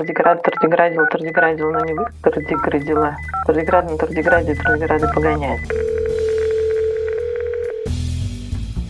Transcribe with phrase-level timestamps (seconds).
[0.00, 3.16] Тардиград тардиградил, тардиградил, но не вы тардиградила.
[3.46, 5.60] Тардиград на тардиграде, тардиграды погоняет.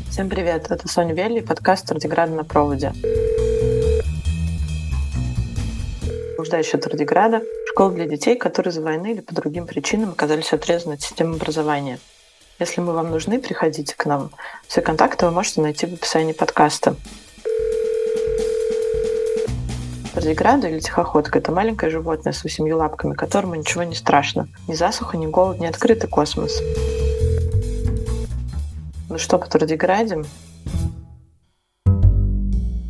[0.08, 2.92] Всем привет, это Соня Велли, подкаст «Тардиград на проводе».
[6.36, 11.02] Блуждающая Тардиграда– школа для детей, которые из-за войны или по другим причинам оказались отрезаны от
[11.02, 11.98] системы образования.
[12.60, 14.30] Если мы вам нужны, приходите к нам.
[14.68, 16.94] Все контакты вы можете найти в описании подкаста.
[20.12, 24.48] Тардиграда или тихоходка– это маленькое животное с восемью лапками, которому ничего не страшно.
[24.66, 26.60] Ни засуха, ни голод, ни открытый космос.
[29.08, 30.24] Ну что по тардиграде?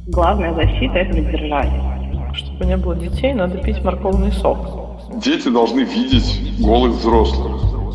[0.06, 2.32] Главная защита– это воздержание.
[2.34, 4.58] Чтобы не было детей, надо пить морковный сок.
[5.22, 7.49] Дети должны видеть голых взрослых.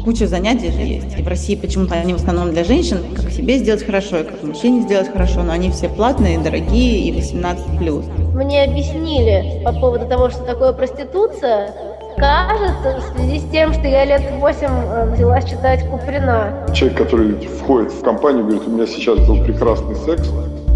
[0.05, 1.17] Куча занятий же есть.
[1.17, 4.43] И в России почему-то они в основном для женщин, как себе сделать хорошо, и как
[4.43, 8.35] мужчине сделать хорошо, но они все платные, дорогие и 18+.
[8.35, 11.73] Мне объяснили по поводу того, что такое проституция,
[12.17, 16.53] кажется, в связи с тем, что я лет 8 э, взялась читать Куприна.
[16.71, 20.29] Человек, который входит в компанию, говорит, у меня сейчас был прекрасный секс,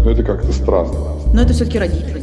[0.04, 0.92] но это как-то странно.
[1.32, 2.18] Но это все-таки родители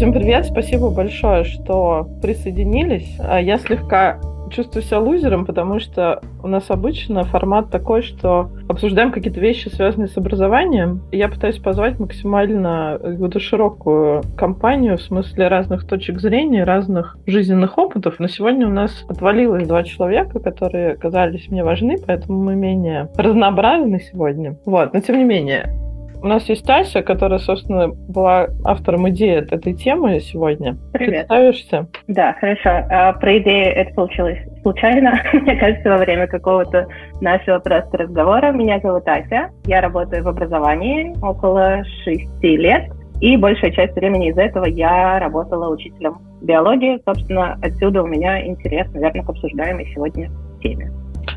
[0.00, 3.18] Всем привет, спасибо большое, что присоединились.
[3.18, 4.18] А Я слегка
[4.50, 10.08] чувствую себя лузером, потому что у нас обычно формат такой, что обсуждаем какие-то вещи, связанные
[10.08, 11.02] с образованием.
[11.12, 18.14] Я пытаюсь позвать максимально какую-то широкую компанию в смысле разных точек зрения, разных жизненных опытов.
[18.20, 24.00] Но сегодня у нас отвалилось два человека, которые казались мне важны, поэтому мы менее разнообразны
[24.00, 24.56] сегодня.
[24.64, 25.76] Вот, но тем не менее,
[26.22, 30.76] у нас есть Тася, которая, собственно, была автором идеи этой темы сегодня.
[30.92, 31.28] Привет.
[31.28, 31.86] Представишься?
[32.08, 32.70] Да, хорошо.
[32.90, 36.86] А, про идею это получилось случайно, мне кажется, во время какого-то
[37.20, 38.52] нашего просто разговора.
[38.52, 42.90] Меня зовут Ася, я работаю в образовании около шести лет,
[43.20, 47.00] и большая часть времени из этого я работала учителем биологии.
[47.04, 50.30] Собственно, отсюда у меня интерес, наверное, к обсуждаемой сегодня
[50.62, 50.90] теме.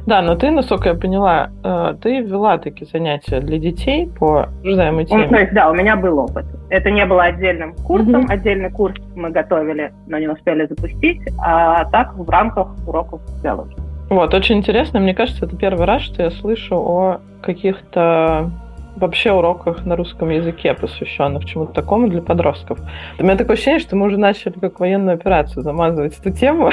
[0.05, 5.05] Да, но ты, насколько я поняла, э, ты вела такие занятия для детей по обсуждаемой
[5.05, 5.25] теме.
[5.25, 6.45] Ну, то есть, да, у меня был опыт.
[6.69, 8.21] Это не было отдельным курсом.
[8.21, 8.31] Мгм.
[8.31, 11.21] Отдельный курс мы готовили, но не успели запустить.
[11.39, 13.77] А так в рамках уроков биологии.
[14.09, 14.99] Вот, очень интересно.
[14.99, 18.51] Мне кажется, это первый раз, что я слышу о каких-то
[18.95, 22.79] вообще уроках на русском языке, посвященных чему-то такому для подростков.
[23.17, 26.71] У меня такое ощущение, что мы уже начали как военную операцию замазывать эту тему.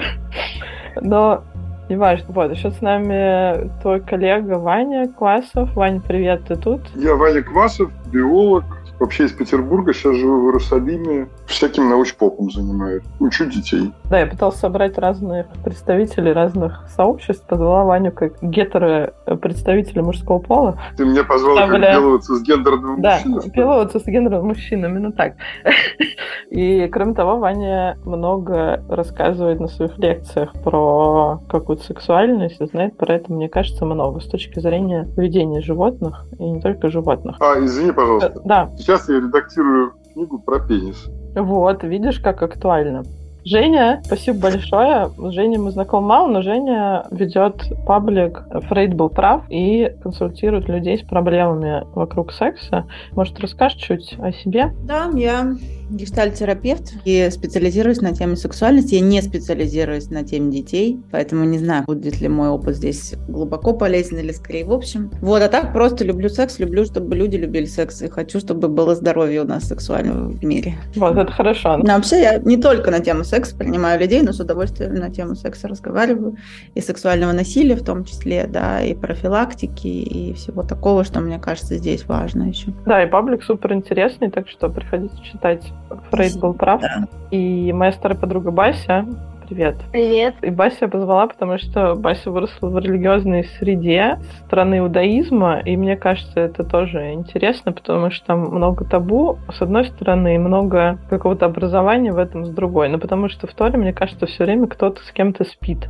[1.01, 1.45] Но
[1.91, 2.27] не важно.
[2.29, 5.75] Вот, еще с нами твой коллега Ваня Классов.
[5.75, 6.81] Ваня, привет, ты тут?
[6.95, 8.65] Я Ваня Квасов, биолог,
[9.01, 13.93] вообще из Петербурга, сейчас живу в Иерусалиме, всяким научпопом занимаюсь, учу детей.
[14.11, 20.79] Да, я пытался собрать разных представителей разных сообществ, позвала Ваню как гетеро представителя мужского пола.
[20.97, 23.53] Ты меня позвал как делаться с гендерным Да, мужчиной, что ли?
[23.55, 25.35] пиловаться с гендером мужчин, именно так.
[26.51, 33.15] И, кроме того, Ваня много рассказывает на своих лекциях про какую-то сексуальность, и знает про
[33.15, 37.37] это, мне кажется, много с точки зрения поведения животных, и не только животных.
[37.41, 38.41] А, извини, пожалуйста.
[38.45, 41.07] Да, Сейчас я редактирую книгу про пенис.
[41.37, 43.05] вот, видишь, как актуально.
[43.45, 45.11] Женя, спасибо большое.
[45.17, 50.99] С Женей мы знакомы мало, но Женя ведет паблик «Фрейд был прав» и консультирует людей
[50.99, 52.85] с проблемами вокруг секса.
[53.13, 54.73] Может, расскажешь чуть о себе?
[54.83, 55.55] Да, я
[55.91, 58.95] гештальт-терапевт и специализируюсь на теме сексуальности.
[58.95, 63.73] Я не специализируюсь на теме детей, поэтому не знаю, будет ли мой опыт здесь глубоко
[63.73, 65.11] полезен или скорее в общем.
[65.21, 68.95] Вот, а так просто люблю секс, люблю, чтобы люди любили секс, и хочу, чтобы было
[68.95, 70.75] здоровье у нас сексуального в мире.
[70.97, 71.77] Вот, это хорошо.
[71.79, 75.35] Но вообще я не только на тему секса принимаю людей, но с удовольствием на тему
[75.35, 76.37] секса разговариваю.
[76.75, 81.77] И сексуального насилия в том числе, да, и профилактики, и всего такого, что мне кажется
[81.77, 82.73] здесь важно еще.
[82.87, 85.63] Да, и паблик супер интересный, так что приходите читать.
[86.11, 86.81] Фрейд был прав.
[86.81, 87.07] Да.
[87.31, 89.07] И моя старая подруга Бася,
[89.49, 89.77] привет.
[89.91, 90.37] Привет.
[90.43, 95.97] И Бася я позвала, потому что Бася выросла в религиозной среде страны иудаизма, и мне
[95.97, 101.47] кажется, это тоже интересно, потому что там много табу, с одной стороны, и много какого-то
[101.47, 102.89] образования в этом с другой.
[102.89, 105.89] Но потому что в Торе, мне кажется, все время кто-то с кем-то спит.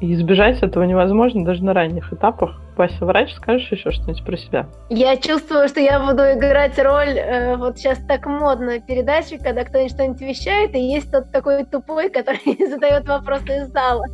[0.00, 2.60] И избежать этого невозможно даже на ранних этапах.
[2.76, 4.68] Бася, врач, скажешь еще что-нибудь про себя?
[4.88, 9.92] Я чувствую, что я буду играть роль, э, вот сейчас так модно, передачи, когда кто-нибудь
[9.92, 12.38] что-нибудь вещает, и есть тот такой тупой, который
[12.70, 14.04] задает вопросы из зала.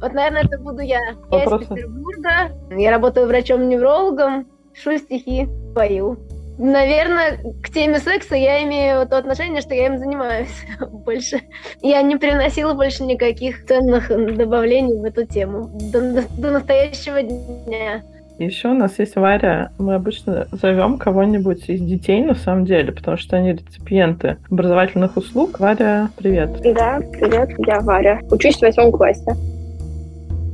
[0.00, 0.98] Вот, наверное, это буду я.
[0.98, 1.64] Я Вопросы?
[1.64, 2.30] из Петербурга,
[2.76, 6.18] я работаю врачом-неврологом, пишу стихи, пою.
[6.58, 11.40] Наверное, к теме секса я имею то отношение, что я им занимаюсь больше.
[11.82, 18.02] Я не приносила больше никаких ценных добавлений в эту тему до, до настоящего дня.
[18.38, 19.70] Еще у нас есть Варя.
[19.78, 25.58] Мы обычно зовем кого-нибудь из детей, на самом деле, потому что они реципиенты образовательных услуг.
[25.58, 26.60] Варя, привет.
[26.62, 28.20] Да, привет, я Варя.
[28.30, 29.34] Учусь в восьмом классе.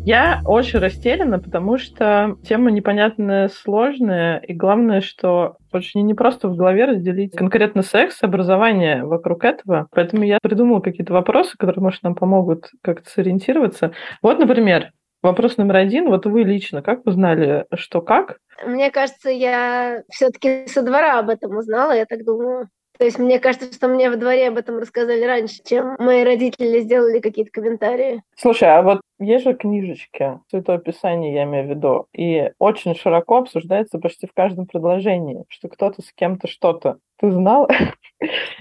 [0.05, 6.57] Я очень растеряна, потому что тема непонятная, сложная, и главное, что очень не просто в
[6.57, 9.89] голове разделить конкретно секс, образование вокруг этого.
[9.93, 13.93] Поэтому я придумала какие-то вопросы, которые, может, нам помогут как-то сориентироваться.
[14.21, 14.91] Вот, например,
[15.23, 16.11] вопрос номер один.
[16.11, 18.37] Вот вы лично, как узнали, что как?
[18.67, 22.69] Мне кажется, я все-таки со двора об этом узнала, я так думаю.
[22.99, 26.81] То есть мне кажется, что мне во дворе об этом рассказали раньше, чем мои родители
[26.81, 28.23] сделали какие-то комментарии.
[28.37, 33.39] Слушай, а вот есть же книжечки, Святое Писание я имею в виду, и очень широко
[33.39, 36.99] обсуждается почти в каждом предложении, что кто-то с кем-то что-то.
[37.19, 37.69] Ты знал?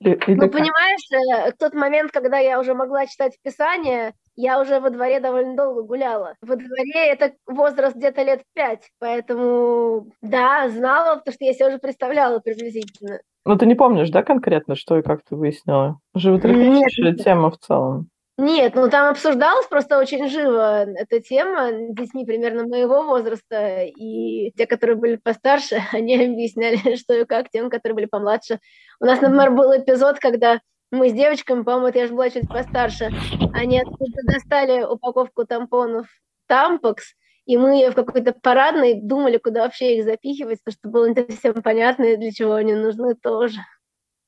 [0.02, 5.20] Ну, понимаешь, э, тот момент, когда я уже могла читать Писание, я уже во дворе
[5.20, 6.36] довольно долго гуляла.
[6.42, 11.78] Во дворе это возраст где-то лет пять, поэтому да, знала, потому что я себе уже
[11.80, 13.20] представляла приблизительно.
[13.46, 16.00] Ну, ты не помнишь, да, конкретно, что и как ты выяснила?
[16.16, 18.10] Животрепещущая тема в целом.
[18.38, 24.52] Нет, ну там обсуждалась просто очень живо эта тема с детьми примерно моего возраста, и
[24.58, 28.60] те, которые были постарше, они объясняли, что и как тем, которые были помладше.
[29.00, 30.62] У нас, например, был эпизод, когда
[30.94, 33.10] мы с девочками, по-моему, это я же была чуть постарше,
[33.54, 36.08] они откуда достали упаковку тампонов
[36.48, 41.16] Тампокс, и мы в какой-то парадной думали, куда вообще их запихивать, потому что было не
[41.16, 43.58] совсем понятно, для чего они нужны тоже.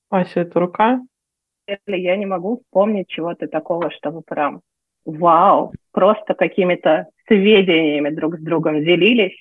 [0.09, 1.01] Ася, это рука?
[1.88, 4.62] Я не могу вспомнить чего-то такого, чтобы прям
[5.06, 9.38] вау, просто какими-то сведениями друг с другом делились.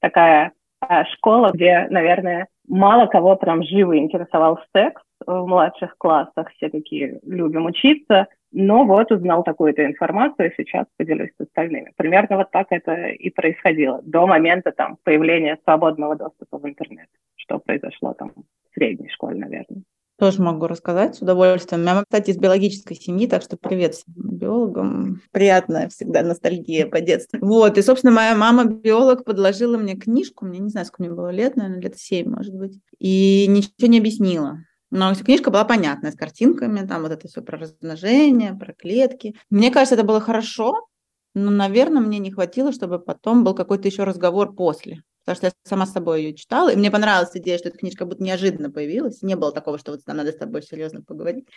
[0.00, 0.52] Такая
[0.88, 6.50] э, школа, где, наверное, мало кого прям живо интересовал секс в младших классах.
[6.52, 11.92] Все такие любим учиться но вот узнал такую-то информацию, и сейчас поделюсь с остальными.
[11.96, 17.58] Примерно вот так это и происходило до момента там появления свободного доступа в интернет, что
[17.58, 19.82] произошло там в средней школе, наверное.
[20.16, 21.82] Тоже могу рассказать с удовольствием.
[21.82, 25.20] Я, кстати, из биологической семьи, так что привет всем биологам.
[25.32, 27.40] Приятная всегда ностальгия по детству.
[27.42, 31.30] Вот, и, собственно, моя мама биолог подложила мне книжку, мне не знаю, сколько мне было
[31.30, 34.58] лет, наверное, лет семь, может быть, и ничего не объяснила.
[34.94, 39.34] Но книжка была понятная, с картинками, там вот это все про размножение, про клетки.
[39.50, 40.86] Мне кажется, это было хорошо,
[41.34, 45.02] но, наверное, мне не хватило, чтобы потом был какой-то еще разговор после.
[45.24, 48.06] Потому что я сама с собой ее читала, и мне понравилась идея, что эта книжка
[48.06, 49.20] будто неожиданно появилась.
[49.20, 51.48] Не было такого, что вот нам надо с тобой серьезно поговорить.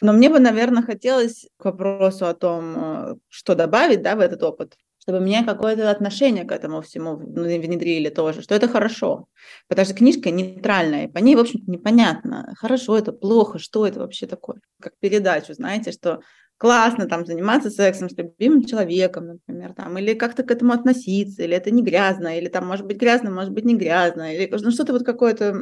[0.00, 4.42] Но мне бы, наверное, хотелось к вопросу о том, э, что добавить да, в этот
[4.42, 9.28] опыт, чтобы мне какое-то отношение к этому всему внедрили тоже, что это хорошо.
[9.68, 14.26] Потому что книжка нейтральная, по ней, в общем-то, непонятно, хорошо это, плохо, что это вообще
[14.26, 14.60] такое.
[14.80, 16.22] Как передачу, знаете, что
[16.58, 21.54] классно там заниматься сексом с любимым человеком, например, там, или как-то к этому относиться, или
[21.54, 24.92] это не грязно, или там может быть грязно, может быть не грязно, или ну, что-то
[24.92, 25.54] вот какое-то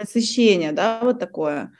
[0.00, 1.70] насыщение, да, вот такое.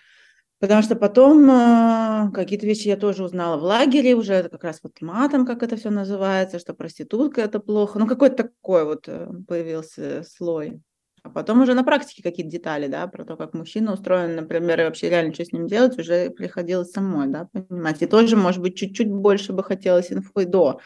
[0.58, 5.00] Потому что потом э, какие-то вещи я тоже узнала в лагере, уже как раз вот
[5.02, 7.98] матом, как это все называется, что проститутка это плохо.
[7.98, 10.80] Ну, какой-то такой вот э, появился слой.
[11.22, 14.84] А потом уже на практике какие-то детали, да, про то, как мужчина устроен, например, и
[14.84, 18.00] вообще реально что с ним делать, уже приходилось самой, да, понимать.
[18.00, 20.80] И тоже, может быть, чуть-чуть больше бы хотелось инфы до,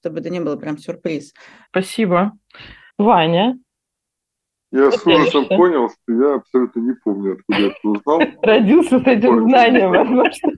[0.00, 1.32] чтобы это не было прям сюрприз.
[1.70, 2.32] Спасибо.
[2.98, 3.56] Ваня,
[4.74, 8.20] я с ужасом понял, что я абсолютно не помню, откуда я это узнал.
[8.42, 10.52] Родился с этим знанием, возможно.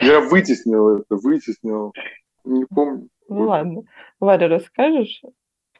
[0.00, 1.92] Я вытеснил это, вытеснил.
[2.44, 3.08] Не помню.
[3.28, 3.82] Ну ладно.
[4.18, 5.22] Варя, расскажешь?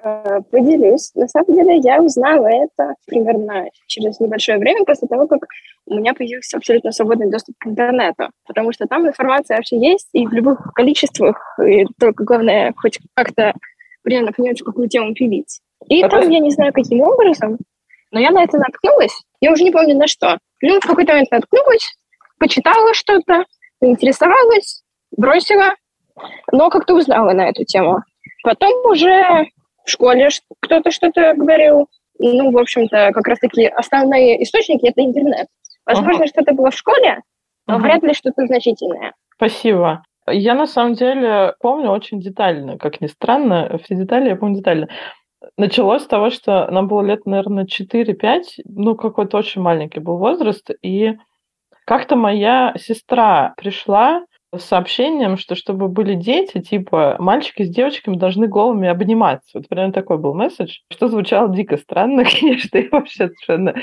[0.02, 1.12] Э, поделюсь.
[1.14, 5.46] На самом деле я узнала это примерно через небольшое время после того, как
[5.86, 10.26] у меня появился абсолютно свободный доступ к интернету, потому что там информация вообще есть и
[10.26, 13.54] в любых количествах, и только главное хоть как-то
[14.02, 15.60] примерно понять, какую тему пилить.
[15.88, 17.58] И там, я не знаю, каким образом,
[18.10, 19.22] но я на это наткнулась.
[19.40, 20.38] Я уже не помню на что.
[20.62, 21.94] Ну, в какой-то момент наткнулась,
[22.38, 23.44] почитала что-то,
[23.80, 24.82] интересовалась,
[25.16, 25.74] бросила,
[26.52, 28.00] но как-то узнала на эту тему.
[28.42, 29.46] Потом уже
[29.84, 30.28] в школе
[30.60, 31.88] кто-то что-то говорил.
[32.18, 35.46] Ну, в общем-то, как раз-таки основные источники— это интернет.
[35.86, 36.26] Возможно, ага.
[36.26, 37.22] что-то было в школе,
[37.66, 37.82] но ага.
[37.82, 39.14] вряд ли что-то значительное.
[39.36, 40.02] Спасибо.
[40.26, 44.88] Я на самом деле помню очень детально, как ни странно, все детали я помню детально.
[45.60, 50.70] Началось с того, что нам было лет, наверное, 4-5, ну, какой-то очень маленький был возраст,
[50.80, 51.18] и
[51.84, 54.24] как-то моя сестра пришла
[54.56, 59.58] с сообщением, что чтобы были дети, типа, мальчики с девочками должны голыми обниматься.
[59.58, 63.74] Вот примерно такой был месседж, что звучало дико странно, конечно, и вообще совершенно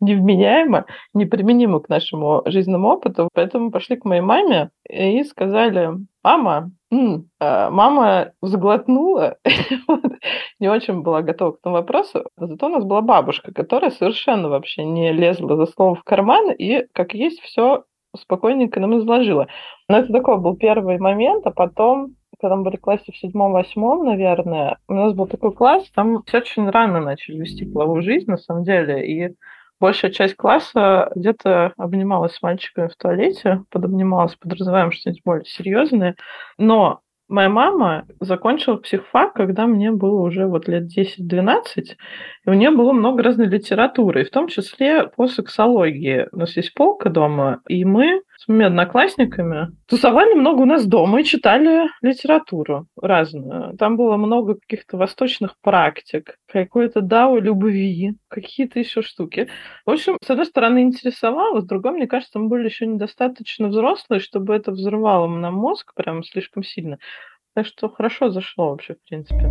[0.00, 3.28] невменяемо, неприменимо к нашему жизненному опыту.
[3.34, 5.90] Поэтому пошли к моей маме и сказали,
[6.22, 9.36] мама, м-м", мама заглотнула,
[10.60, 12.24] не очень была готова к этому вопросу.
[12.36, 16.86] Зато у нас была бабушка, которая совершенно вообще не лезла за слово в карман и,
[16.92, 17.84] как есть, все
[18.16, 19.46] спокойненько нам изложила.
[19.88, 24.04] Но это такой был первый момент, а потом когда мы были в классе в седьмом-восьмом,
[24.04, 28.38] наверное, у нас был такой класс, там все очень рано начали вести половую жизнь, на
[28.38, 29.34] самом деле, и
[29.80, 36.16] большая часть класса где-то обнималась с мальчиками в туалете, подобнималась, подразумеваем что-нибудь более серьезное,
[36.58, 42.72] но Моя мама закончила психфак, когда мне было уже вот лет 10-12, и у нее
[42.72, 46.26] было много разной литературы, в том числе по сексологии.
[46.32, 51.20] У нас есть полка дома, и мы с моими одноклассниками тусовали много у нас дома
[51.20, 53.76] и читали литературу разную.
[53.76, 59.48] Там было много каких-то восточных практик, какой-то дао любви, какие-то еще штуки.
[59.84, 64.20] В общем, с одной стороны, интересовало, с другой, мне кажется, мы были еще недостаточно взрослые,
[64.20, 66.96] чтобы это взрывало нам мозг прям слишком сильно.
[67.54, 69.50] Так что хорошо зашло вообще, в принципе.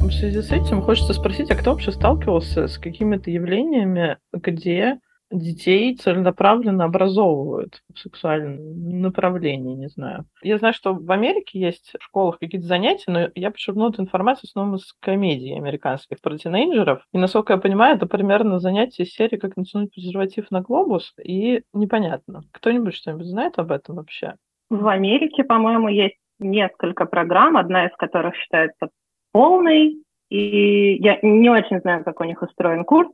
[0.00, 4.98] В связи с этим хочется спросить, а кто вообще сталкивался с какими-то явлениями, где
[5.30, 10.24] детей целенаправленно образовывают в сексуальном направлении, не знаю.
[10.42, 14.48] Я знаю, что в Америке есть в школах какие-то занятия, но я подчеркну эту информацию
[14.48, 17.02] в основном из комедий американских про тинейджеров.
[17.12, 21.62] И, насколько я понимаю, это примерно занятие из серии «Как натянуть презерватив на глобус», и
[21.72, 22.42] непонятно.
[22.52, 24.34] Кто-нибудь что-нибудь знает об этом вообще?
[24.68, 28.88] В Америке, по-моему, есть несколько программ, одна из которых считается
[29.32, 33.10] полной, и я не очень знаю, как у них устроен курс,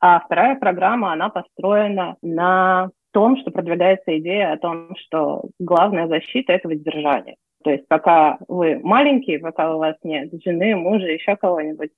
[0.00, 6.52] а вторая программа, она построена на том, что продвигается идея о том, что главная защита–
[6.54, 7.36] это воздержание.
[7.62, 11.90] То есть пока вы маленькие, пока у вас нет жены, мужа, еще кого-нибудь,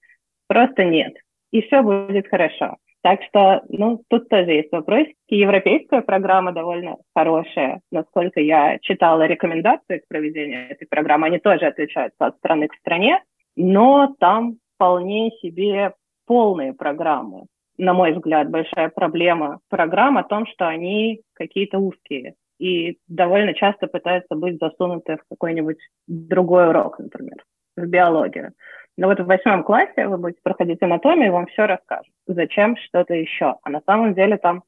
[0.49, 1.15] просто нет.
[1.53, 2.77] И все будет хорошо.
[3.03, 5.17] Так что, ну, тут тоже есть вопросики.
[5.29, 7.81] Европейская программа довольно хорошая.
[7.91, 13.21] Насколько я читала рекомендации к проведению этой программы, они тоже отличаются от страны к стране,
[13.57, 15.95] но там вполне себе
[16.27, 17.47] полные программы.
[17.83, 23.89] На мой взгляд, большая проблема программ о том, что они какие-то узкие и довольно часто
[23.89, 27.45] пытаются быть засунуты в какой-нибудь другой урок, например,
[27.77, 28.53] в биологию.
[28.97, 32.15] Но вот в восьмом классе вы будете проходить анатомию, и вам все расскажут.
[32.29, 33.57] Зачем что-то еще.
[33.65, 34.63] А на самом деле там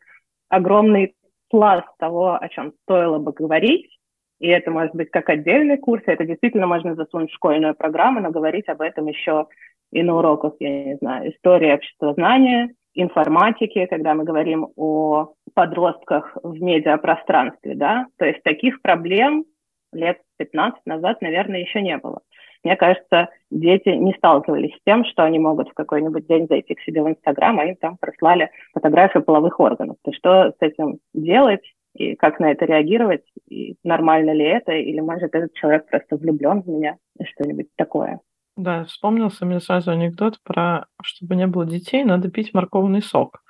[0.48, 1.14] огромный
[1.50, 3.96] пласт того, о чем стоило бы говорить,
[4.40, 8.32] и это может быть как отдельный курс, это действительно можно засунуть в школьную программу, но
[8.32, 9.46] говорить об этом еще
[9.92, 16.60] и на уроках, я не знаю, истории обществознания, информатики, когда мы говорим о подростках в
[16.60, 19.44] медиапространстве, да, то есть таких проблем
[19.92, 22.20] лет 15 назад, наверное, еще не было.
[22.64, 26.80] Мне кажется, дети не сталкивались с тем, что они могут в какой-нибудь день зайти к
[26.80, 29.96] себе в Инстаграм, а им там прислали фотографию половых органов.
[30.02, 31.62] То что с этим делать
[31.94, 36.62] и как на это реагировать, и нормально ли это, или, может, этот человек просто влюблен
[36.62, 38.20] в меня, что-нибудь такое.
[38.56, 43.42] Да, вспомнился мне сразу анекдот про, чтобы не было детей, надо пить морковный сок.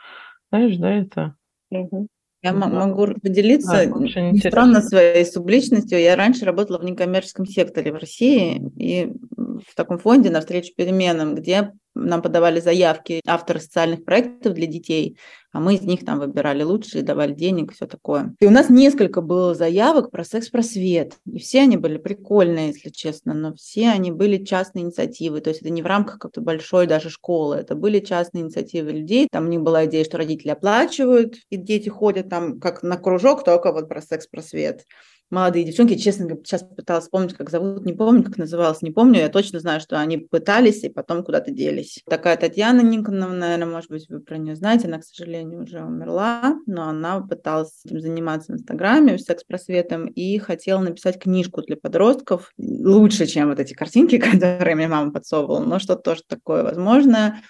[0.50, 1.36] Знаешь, да, это?
[1.70, 2.08] Угу.
[2.42, 2.68] Я да.
[2.68, 5.98] могу поделиться да, странно своей субличностью.
[5.98, 11.72] Я раньше работала в некоммерческом секторе в России и в таком фонде навстречу переменам, где
[11.94, 15.18] нам подавали заявки авторы социальных проектов для детей,
[15.52, 18.34] а мы из них там выбирали лучшие, давали денег, все такое.
[18.40, 23.34] И у нас несколько было заявок про секс-просвет, и все они были прикольные, если честно,
[23.34, 27.08] но все они были частные инициативы, то есть это не в рамках какой-то большой даже
[27.08, 31.56] школы, это были частные инициативы людей, там у них была идея, что родители оплачивают, и
[31.56, 34.84] дети ходят там как на кружок, только вот про секс-просвет
[35.30, 39.28] молодые девчонки, честно сейчас пыталась вспомнить, как зовут, не помню, как называлась, не помню, я
[39.28, 42.02] точно знаю, что они пытались и потом куда-то делись.
[42.08, 46.56] Такая Татьяна Никоновна, наверное, может быть, вы про нее знаете, она, к сожалению, уже умерла,
[46.66, 53.26] но она пыталась этим заниматься в Инстаграме, секс-просветом, и хотела написать книжку для подростков, лучше,
[53.26, 57.42] чем вот эти картинки, которые мне мама подсовывала, но что-то тоже такое возможное.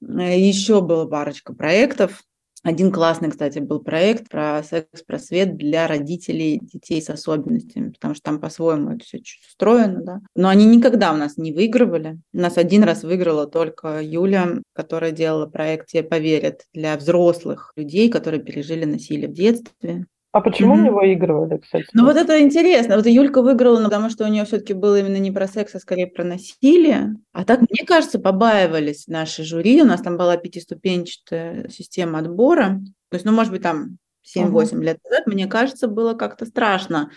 [0.00, 2.22] Еще было парочка проектов,
[2.62, 8.40] один классный, кстати, был проект про секс-просвет для родителей детей с особенностями, потому что там
[8.40, 10.20] по-своему это все устроено, да.
[10.36, 12.20] Но они никогда у нас не выигрывали.
[12.32, 18.08] У нас один раз выиграла только Юля, которая делала проект «Тебе поверят» для взрослых людей,
[18.08, 20.06] которые пережили насилие в детстве.
[20.32, 20.82] А почему mm-hmm.
[20.82, 21.86] не выигрывали, кстати?
[21.92, 22.96] Ну вот это интересно.
[22.96, 25.78] Вот Юлька выиграла, ну, потому что у нее все-таки было именно не про секс, а
[25.78, 27.16] скорее про насилие.
[27.32, 29.82] А так, мне кажется, побаивались наши жюри.
[29.82, 32.80] У нас там была пятиступенчатая система отбора.
[33.10, 33.98] То есть, ну, может быть, там
[34.34, 34.82] 7-8 uh-huh.
[34.82, 37.10] лет назад, мне кажется, было как-то страшно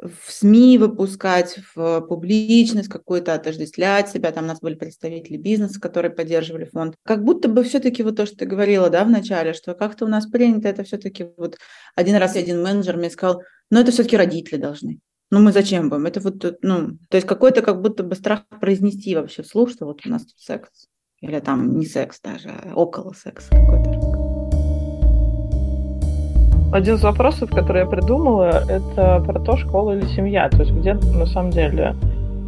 [0.00, 4.32] в СМИ выпускать, в публичность какую-то, отождествлять себя.
[4.32, 6.94] Там у нас были представители бизнеса, которые поддерживали фонд.
[7.04, 10.08] Как будто бы все-таки вот то, что ты говорила, да, в начале, что как-то у
[10.08, 11.58] нас принято это все-таки вот
[11.94, 15.00] один раз один менеджер мне сказал, ну это все-таки родители должны.
[15.30, 16.06] Ну мы зачем будем?
[16.06, 20.04] Это вот, ну, то есть какой-то как будто бы страх произнести вообще вслух, что вот
[20.04, 20.88] у нас тут секс.
[21.20, 24.09] Или там не секс даже, а около секса какой-то.
[26.72, 30.48] Один из вопросов, который я придумала, это про то, школа или семья.
[30.48, 31.96] То есть где на самом деле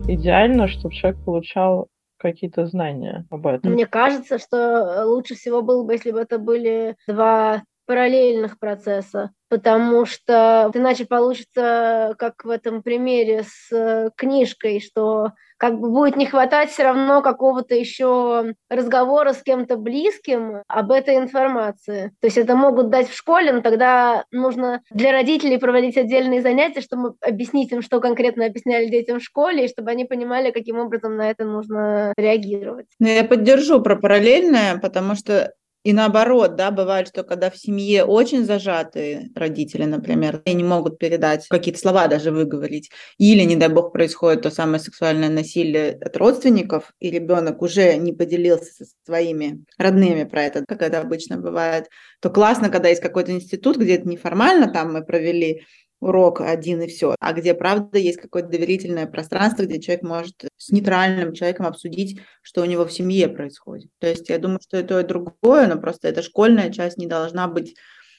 [0.07, 1.89] идеально, чтобы человек получал
[2.19, 3.73] какие-то знания об этом.
[3.73, 10.07] Мне кажется, что лучше всего было бы, если бы это были два параллельных процесса, потому
[10.07, 16.27] что иначе получится, как в этом примере с э, книжкой, что как бы будет не
[16.27, 22.13] хватать все равно какого-то еще разговора с кем-то близким об этой информации.
[22.21, 26.81] То есть это могут дать в школе, но тогда нужно для родителей проводить отдельные занятия,
[26.81, 31.17] чтобы объяснить им, что конкретно объясняли детям в школе, и чтобы они понимали, каким образом
[31.17, 32.87] на это нужно реагировать.
[32.99, 35.53] Ну, я поддержу про параллельное, потому что
[35.85, 40.99] и наоборот, да, бывает, что когда в семье очень зажатые родители, например, и не могут
[40.99, 46.17] передать какие-то слова даже выговорить, или, не дай бог, происходит то самое сексуальное насилие от
[46.17, 51.89] родственников, и ребенок уже не поделился со своими родными про это, как это обычно бывает,
[52.21, 55.63] то классно, когда есть какой-то институт, где это неформально, там мы провели
[56.03, 60.71] урок один и все, а где, правда, есть какое-то доверительное пространство, где человек может с
[60.71, 63.91] нейтральным человеком обсудить, что у него в семье происходит.
[64.01, 67.47] То есть я думаю, что это и другое, но просто эта школьная часть не должна
[67.47, 67.77] быть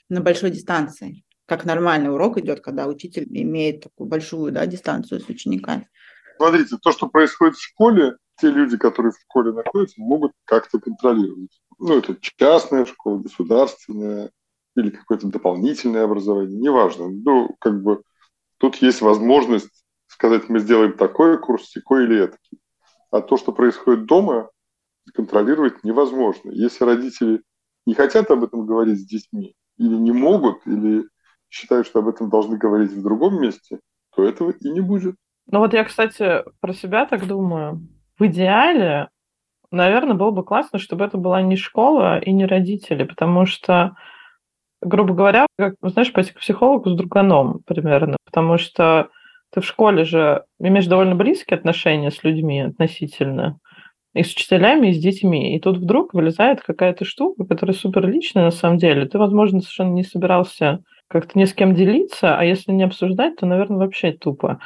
[0.07, 5.27] на большой дистанции, как нормальный урок идет, когда учитель имеет такую большую да, дистанцию с
[5.27, 5.89] учениками.
[6.37, 11.61] Смотрите, то, что происходит в школе, те люди, которые в школе находятся, могут как-то контролировать.
[11.79, 14.31] Ну, это частная школа, государственная,
[14.75, 17.09] или какое-то дополнительное образование, неважно.
[17.09, 18.01] Ну, как бы
[18.57, 22.37] тут есть возможность сказать, мы сделаем такой курс, такой или это.
[23.11, 24.49] А то, что происходит дома,
[25.13, 26.51] контролировать невозможно.
[26.51, 27.41] Если родители
[27.85, 31.03] не хотят об этом говорить с детьми, или не могут, или
[31.49, 33.79] считают, что об этом должны говорить в другом месте,
[34.15, 35.15] то этого и не будет.
[35.47, 37.85] Ну вот я, кстати, про себя так думаю.
[38.17, 39.09] В идеале,
[39.71, 43.95] наверное, было бы классно, чтобы это была не школа и не родители, потому что
[44.85, 49.09] грубо говоря, как, знаешь, пойти к психологу с друганом примерно, потому что
[49.53, 53.59] ты в школе же имеешь довольно близкие отношения с людьми относительно,
[54.13, 55.55] и с учителями, и с детьми.
[55.55, 59.05] И тут вдруг вылезает какая-то штука, которая супер личная на самом деле.
[59.05, 63.45] Ты, возможно, совершенно не собирался как-то ни с кем делиться, а если не обсуждать, то,
[63.45, 64.59] наверное, вообще тупо.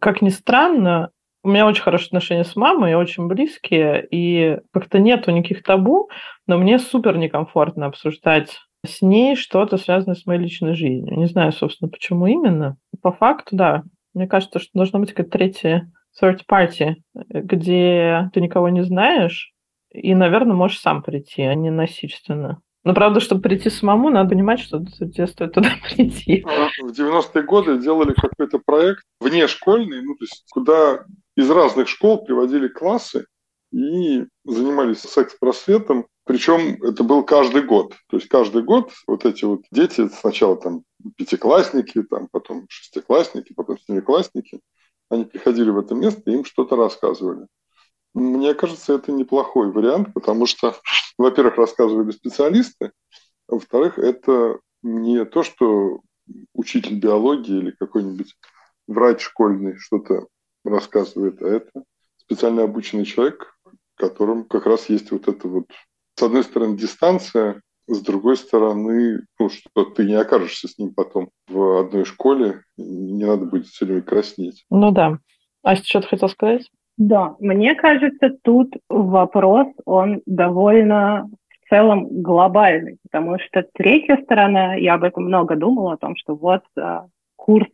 [0.00, 1.10] Как ни странно,
[1.42, 6.10] у меня очень хорошие отношения с мамой, очень близкие, и как-то нету никаких табу,
[6.46, 11.18] но мне супер некомфортно обсуждать с ней что-то связанное с моей личной жизнью.
[11.18, 12.76] Не знаю, собственно, почему именно.
[13.02, 13.82] По факту, да.
[14.14, 19.52] Мне кажется, что должна быть какая-то третья third party, где ты никого не знаешь,
[19.90, 22.60] и, наверное, можешь сам прийти, а не насильственно.
[22.82, 26.42] Но, правда, чтобы прийти самому, надо понимать, что тебе стоит туда прийти.
[26.42, 31.04] В 90-е годы делали какой-то проект внешкольный, ну, то есть куда
[31.36, 33.26] из разных школ приводили классы
[33.72, 37.96] и занимались секс-просветом причем это был каждый год.
[38.08, 40.84] То есть каждый год вот эти вот дети, сначала там
[41.16, 44.60] пятиклассники, там, потом шестиклассники, потом семиклассники,
[45.08, 47.48] они приходили в это место и им что-то рассказывали.
[48.14, 50.76] Мне кажется, это неплохой вариант, потому что,
[51.18, 52.92] во-первых, рассказывали специалисты,
[53.48, 56.00] а во-вторых, это не то, что
[56.54, 58.36] учитель биологии или какой-нибудь
[58.86, 60.28] врач школьный что-то
[60.64, 61.82] рассказывает, а это
[62.18, 63.58] специально обученный человек,
[63.96, 65.66] которым как раз есть вот это вот
[66.20, 71.30] с одной стороны, дистанция, с другой стороны, ну, что ты не окажешься с ним потом
[71.48, 74.66] в одной школе, не надо будет все время краснеть.
[74.68, 75.18] Ну да.
[75.62, 76.70] Ася, что ты хотел сказать?
[76.98, 81.30] Да, мне кажется, тут вопрос, он довольно
[81.64, 86.36] в целом глобальный, потому что третья сторона, я об этом много думала, о том, что
[86.36, 87.06] вот а,
[87.36, 87.68] курс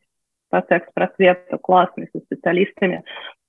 [0.50, 3.02] по секс-просвету классный со специалистами,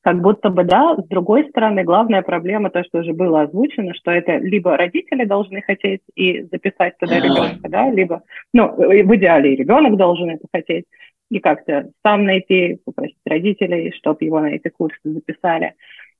[0.07, 4.09] как будто бы да, с другой стороны, главная проблема, то, что уже было озвучено, что
[4.09, 9.57] это либо родители должны хотеть и записать туда ребенка, да, либо, ну, в идеале и
[9.57, 10.85] ребенок должен это хотеть,
[11.29, 15.73] и как-то сам найти, попросить родителей, чтобы его на эти курсы записали.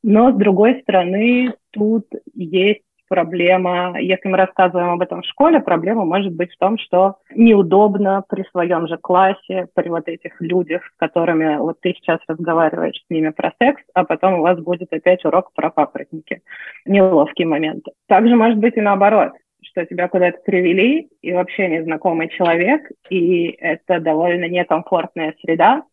[0.03, 6.05] Но, с другой стороны, тут есть проблема, если мы рассказываем об этом в школе, проблема
[6.05, 10.97] может быть в том, что неудобно при своем же классе, при вот этих людях, с
[10.97, 15.23] которыми вот ты сейчас разговариваешь с ними про секс, а потом у вас будет опять
[15.25, 16.41] урок про папоротники.
[16.85, 17.91] Неловкие моменты.
[18.07, 19.31] Также может быть и наоборот,
[19.63, 25.83] что тебя куда-то привели, и вообще незнакомый человек, и это довольно некомфортная среда,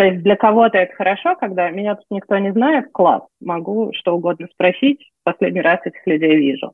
[0.00, 4.14] То есть для кого-то это хорошо, когда меня тут никто не знает, класс, могу что
[4.14, 6.72] угодно спросить, последний раз этих людей вижу.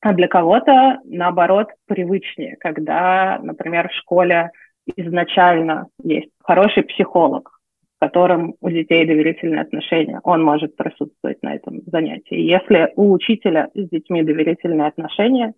[0.00, 4.52] А для кого-то, наоборот, привычнее, когда, например, в школе
[4.94, 7.50] изначально есть хороший психолог,
[7.96, 12.38] с которым у детей доверительные отношения, он может присутствовать на этом занятии.
[12.38, 15.54] Если у учителя с детьми доверительные отношения,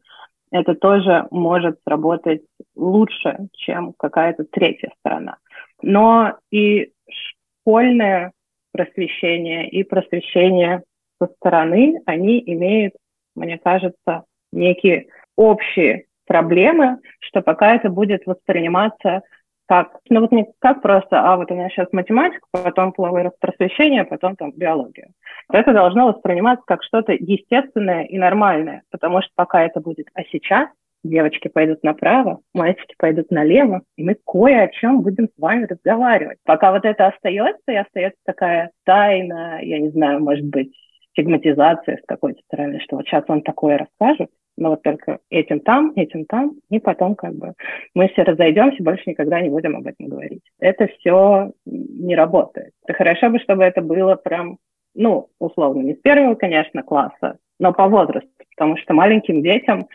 [0.51, 2.41] это тоже может сработать
[2.75, 5.37] лучше, чем какая-то третья сторона.
[5.83, 8.33] Но и школьное
[8.73, 10.83] просвещение, и просвещение
[11.21, 12.95] со стороны, они имеют,
[13.35, 19.23] мне кажется, некие общие проблемы, что пока это будет восприниматься
[19.67, 24.05] как, ну вот не как просто, а вот у меня сейчас математика, потом половое просвещение,
[24.05, 25.09] потом там биология.
[25.51, 30.69] Это должно восприниматься как что-то естественное и нормальное, потому что пока это будет, а сейчас
[31.05, 36.39] девочки пойдут направо, мальчики пойдут налево, и мы кое о чем будем с вами разговаривать.
[36.45, 40.73] Пока вот это остается, и остается такая тайна, я не знаю, может быть,
[41.13, 45.93] стигматизация с какой-то стороны, что вот сейчас он такое расскажет, но вот только этим там,
[45.97, 47.55] этим там, и потом как бы
[47.95, 50.43] мы все разойдемся, больше никогда не будем об этом говорить.
[50.59, 52.73] Это все не работает.
[52.85, 54.59] Это хорошо бы, чтобы это было прям,
[54.95, 59.87] ну, условно, не с первого, конечно, класса, но по возрасту, потому что маленьким детям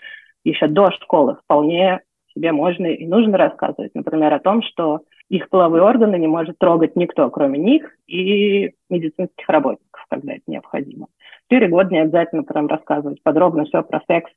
[0.49, 2.01] еще до школы вполне
[2.33, 6.95] себе можно и нужно рассказывать, например, о том, что их половые органы не может трогать
[6.95, 11.07] никто, кроме них и медицинских работников, когда это необходимо.
[11.43, 14.31] Четыре года не обязательно прям рассказывать подробно все про секс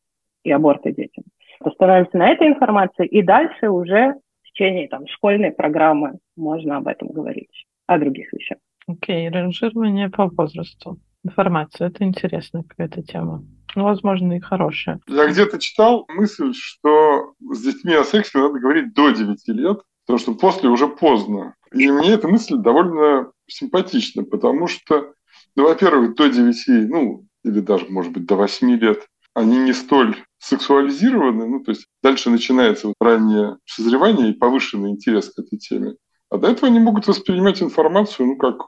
[0.44, 1.24] и аборты детям.
[1.60, 7.08] Остановимся на этой информации, и дальше уже в течение там, школьной программы можно об этом
[7.08, 8.58] говорить, о других вещах.
[8.86, 10.98] Окей, okay, ранжирование по возрасту.
[11.24, 13.44] Информация, это интересная какая-то тема.
[13.74, 15.00] Ну, возможно, и хорошая.
[15.06, 20.18] Я где-то читал мысль, что с детьми о сексе надо говорить до 9 лет, потому
[20.18, 21.54] что после уже поздно.
[21.72, 25.14] И мне эта мысль довольно симпатична, потому что,
[25.56, 30.16] ну, во-первых, до 9, ну, или даже, может быть, до 8 лет, они не столь
[30.38, 35.94] сексуализированы, ну, то есть дальше начинается вот раннее созревание и повышенный интерес к этой теме.
[36.30, 38.66] А до этого они могут воспринимать информацию, ну, как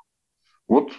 [0.69, 0.93] вот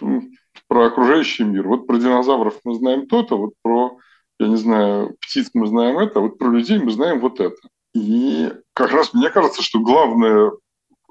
[0.68, 1.66] про окружающий мир.
[1.66, 3.98] Вот про динозавров мы знаем то-то, вот про,
[4.38, 7.56] я не знаю, птиц мы знаем это, вот про людей мы знаем вот это.
[7.94, 10.52] И как раз мне кажется, что главное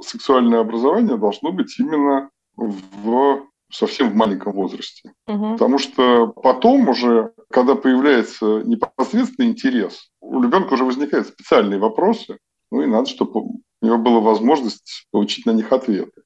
[0.02, 5.14] сексуальное образование должно быть именно в совсем в маленьком возрасте.
[5.28, 5.54] Угу.
[5.54, 12.38] Потому что потом уже, когда появляется непосредственный интерес, у ребенка уже возникают специальные вопросы,
[12.72, 16.22] ну и надо, чтобы у него была возможность получить на них ответы.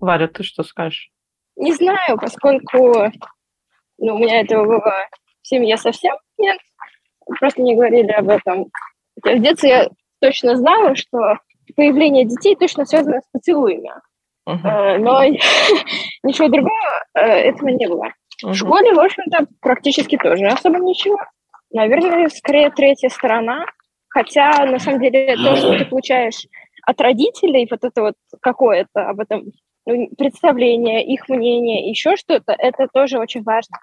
[0.00, 1.11] Варя, ты что скажешь?
[1.56, 3.10] Не знаю, поскольку
[3.98, 5.06] ну, у меня этого было
[5.42, 6.58] в семье совсем нет.
[7.38, 8.66] Просто не говорили об этом.
[9.22, 9.88] Хотя в детстве я
[10.20, 11.38] точно знала, что
[11.76, 13.90] появление детей точно связано с поцелуями.
[14.48, 14.98] Uh-huh.
[14.98, 15.24] Но
[16.24, 18.06] ничего другого э, этого не было.
[18.06, 18.50] Uh-huh.
[18.50, 21.18] В школе, в общем-то, практически тоже особо ничего.
[21.70, 23.66] Наверное, скорее третья сторона.
[24.08, 26.46] Хотя, на самом деле, то, что ты получаешь
[26.84, 29.52] от родителей, вот это вот какое-то об этом ну,
[29.84, 33.78] представление, их мнение, еще что-то, это тоже очень важно.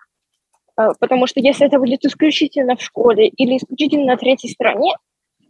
[0.79, 4.93] Э, потому что если это будет исключительно в школе или исключительно на третьей стороне,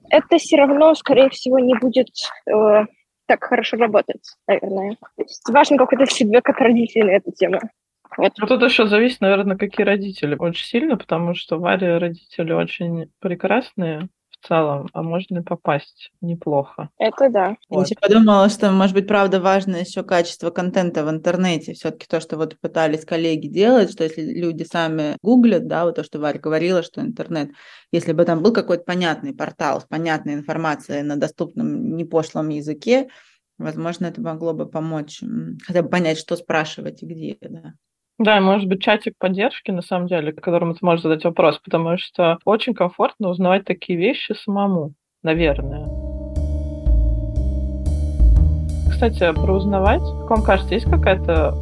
[0.10, 2.10] это все равно, скорее всего, не будет
[2.48, 2.86] э,
[3.28, 4.98] так хорошо работать, наверное.
[5.16, 7.60] То есть важен какой-то фидбэк от родителей на эту тему.
[8.18, 8.34] Вот.
[8.40, 10.36] Ну, тут еще зависит, наверное, какие родители.
[10.36, 14.10] Очень сильно, потому что Варя родители очень прекрасные,
[14.42, 16.90] в целом, а можно и попасть неплохо.
[16.98, 17.56] Это да.
[17.70, 17.88] Вот.
[17.90, 21.74] Я подумала, что, может быть, правда важно еще качество контента в интернете.
[21.74, 26.04] Все-таки то, что вот пытались коллеги делать, что если люди сами гуглят, да, вот то,
[26.04, 27.50] что Варя говорила, что интернет,
[27.92, 33.10] если бы там был какой-то понятный портал с понятной информацией на доступном непошлом языке,
[33.58, 35.22] возможно, это могло бы помочь
[35.66, 37.74] хотя бы понять, что спрашивать и где, да.
[38.20, 42.38] Да, может быть, чатик поддержки, на самом деле, которому ты можешь задать вопрос, потому что
[42.44, 45.88] очень комфортно узнавать такие вещи самому, наверное.
[48.92, 51.56] Кстати, про узнавать, как вам кажется, есть какая-то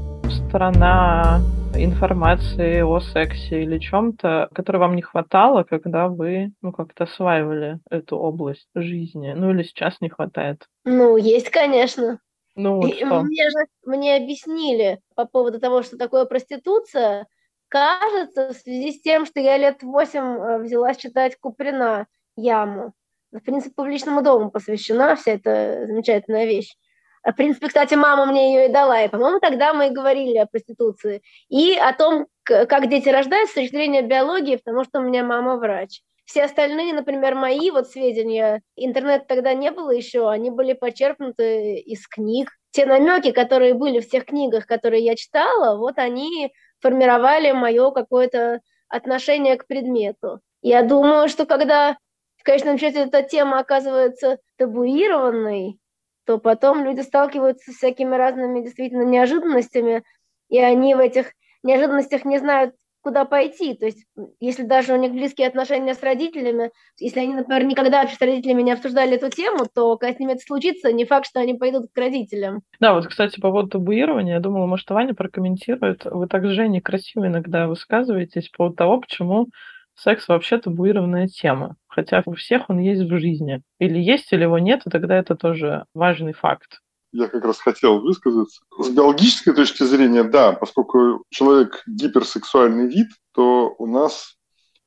[0.48, 1.41] сторона
[1.76, 8.17] информации о сексе или чем-то, которой вам не хватало, когда вы ну, как-то осваивали эту
[8.17, 9.34] область жизни?
[9.36, 10.65] Ну или сейчас не хватает?
[10.86, 12.17] Ну, есть, конечно.
[12.58, 17.28] Ну, вот и мне же мне объяснили по поводу того, что такое проституция.
[17.67, 22.93] Кажется, в связи с тем, что я лет восемь э, взялась читать Куприна «Яму».
[23.32, 26.76] В принципе, публичному дому посвящена вся эта замечательная вещь.
[27.24, 29.04] В принципе, кстати, мама мне ее и дала.
[29.04, 31.22] И, по-моему, тогда мы и говорили о проституции.
[31.50, 35.58] И о том, как дети рождаются с точки зрения биологии, потому что у меня мама
[35.58, 36.02] врач.
[36.28, 42.06] Все остальные, например, мои вот сведения, интернет тогда не было еще, они были почерпнуты из
[42.06, 42.52] книг.
[42.72, 48.60] Те намеки, которые были в тех книгах, которые я читала, вот они формировали мое какое-то
[48.90, 50.42] отношение к предмету.
[50.62, 51.96] Я думаю, что когда
[52.36, 55.80] в конечном счете эта тема оказывается табуированной,
[56.26, 60.04] то потом люди сталкиваются с всякими разными действительно неожиданностями,
[60.50, 61.32] и они в этих
[61.63, 62.76] неожиданностях не знают,
[63.08, 63.74] куда пойти.
[63.74, 64.06] То есть,
[64.41, 68.74] если даже у них близкие отношения с родителями, если они, например, никогда с родителями не
[68.74, 71.98] обсуждали эту тему, то когда с ними это случится, не факт, что они пойдут к
[71.98, 72.63] родителям.
[72.82, 76.04] Да, вот, кстати, по поводу табуирования, я думала, может, Ваня прокомментирует.
[76.04, 79.48] Вы так, Женя, красиво иногда высказываетесь по поводу того, почему
[79.96, 81.78] секс вообще табуированная тема.
[81.88, 83.62] Хотя у всех он есть в жизни.
[83.80, 88.00] Или есть, или его нет, и тогда это тоже важный факт я как раз хотел
[88.00, 88.62] высказаться.
[88.78, 94.36] С биологической точки зрения, да, поскольку человек гиперсексуальный вид, то у нас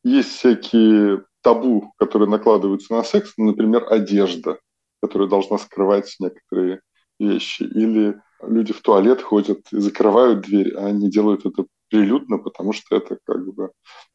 [0.05, 4.59] есть всякие табу, которые накладываются на секс, например, одежда,
[5.03, 6.81] которая должна скрывать некоторые
[7.19, 7.63] вещи.
[7.63, 12.97] Или люди в туалет ходят и закрывают дверь, а они делают это прилюдно, потому что
[12.97, 13.71] это как бы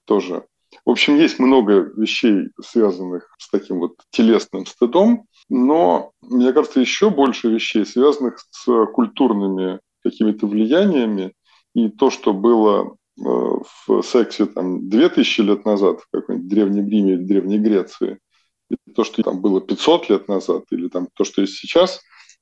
[0.06, 0.46] тоже
[0.84, 7.10] в общем, есть много вещей, связанных с таким вот телесным стыдом, но, мне кажется, еще
[7.10, 11.34] больше вещей, связанных с культурными какими-то влияниями.
[11.74, 17.14] И то, что было э, в сексе там 2000 лет назад в какой-нибудь Древнем Риме
[17.14, 18.20] или Древней Греции,
[18.70, 22.02] и то, что там было 500 лет назад, или там то, что есть сейчас,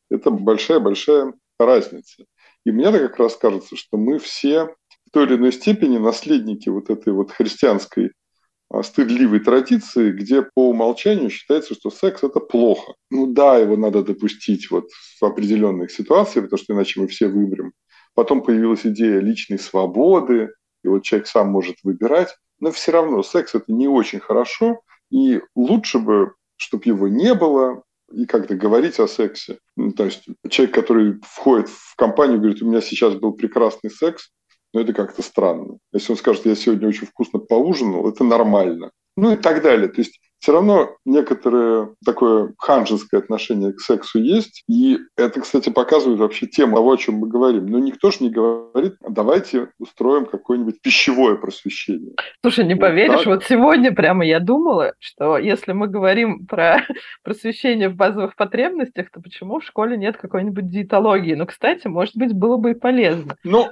[0.10, 2.26] это большая-большая разница.
[2.66, 4.68] И мне как раз кажется, что мы все
[5.06, 8.12] в той или иной степени наследники вот этой вот христианской
[8.82, 12.96] стыдливой традиции, где по умолчанию считается, что секс– это плохо.
[13.12, 17.74] Ну да, его надо допустить вот в определенных ситуациях, потому что иначе мы все вымрем.
[18.16, 22.36] Потом появилась идея личной свободы, и вот человек сам может выбирать.
[22.60, 24.82] Но все равно секс– это не очень хорошо,
[25.12, 29.60] и лучше бы, чтобы его не было, и как-то говорить о сексе.
[29.76, 34.30] Ну, то есть человек, который входит в компанию, говорит, у меня сейчас был прекрасный секс,
[34.74, 35.78] но это как-то странно.
[35.94, 38.92] Если он скажет, я сегодня очень вкусно поужинал, это нормально.
[39.16, 39.88] Ну и так далее.
[39.88, 44.64] То есть все равно некоторое такое ханжеское отношение к сексу есть.
[44.68, 47.68] И это, кстати, показывает вообще тему того, о чем мы говорим.
[47.68, 52.12] Но никто же не говорит, давайте устроим какое-нибудь пищевое просвещение.
[52.42, 53.28] Слушай, не вот поверишь, так.
[53.28, 56.82] вот сегодня прямо я думала, что если мы говорим про
[57.24, 61.36] просвещение в базовых потребностях, то почему в школе нет какой-нибудь диетологии?
[61.36, 63.38] Ну, кстати, может быть, было бы и полезно.
[63.46, 63.70] Ну,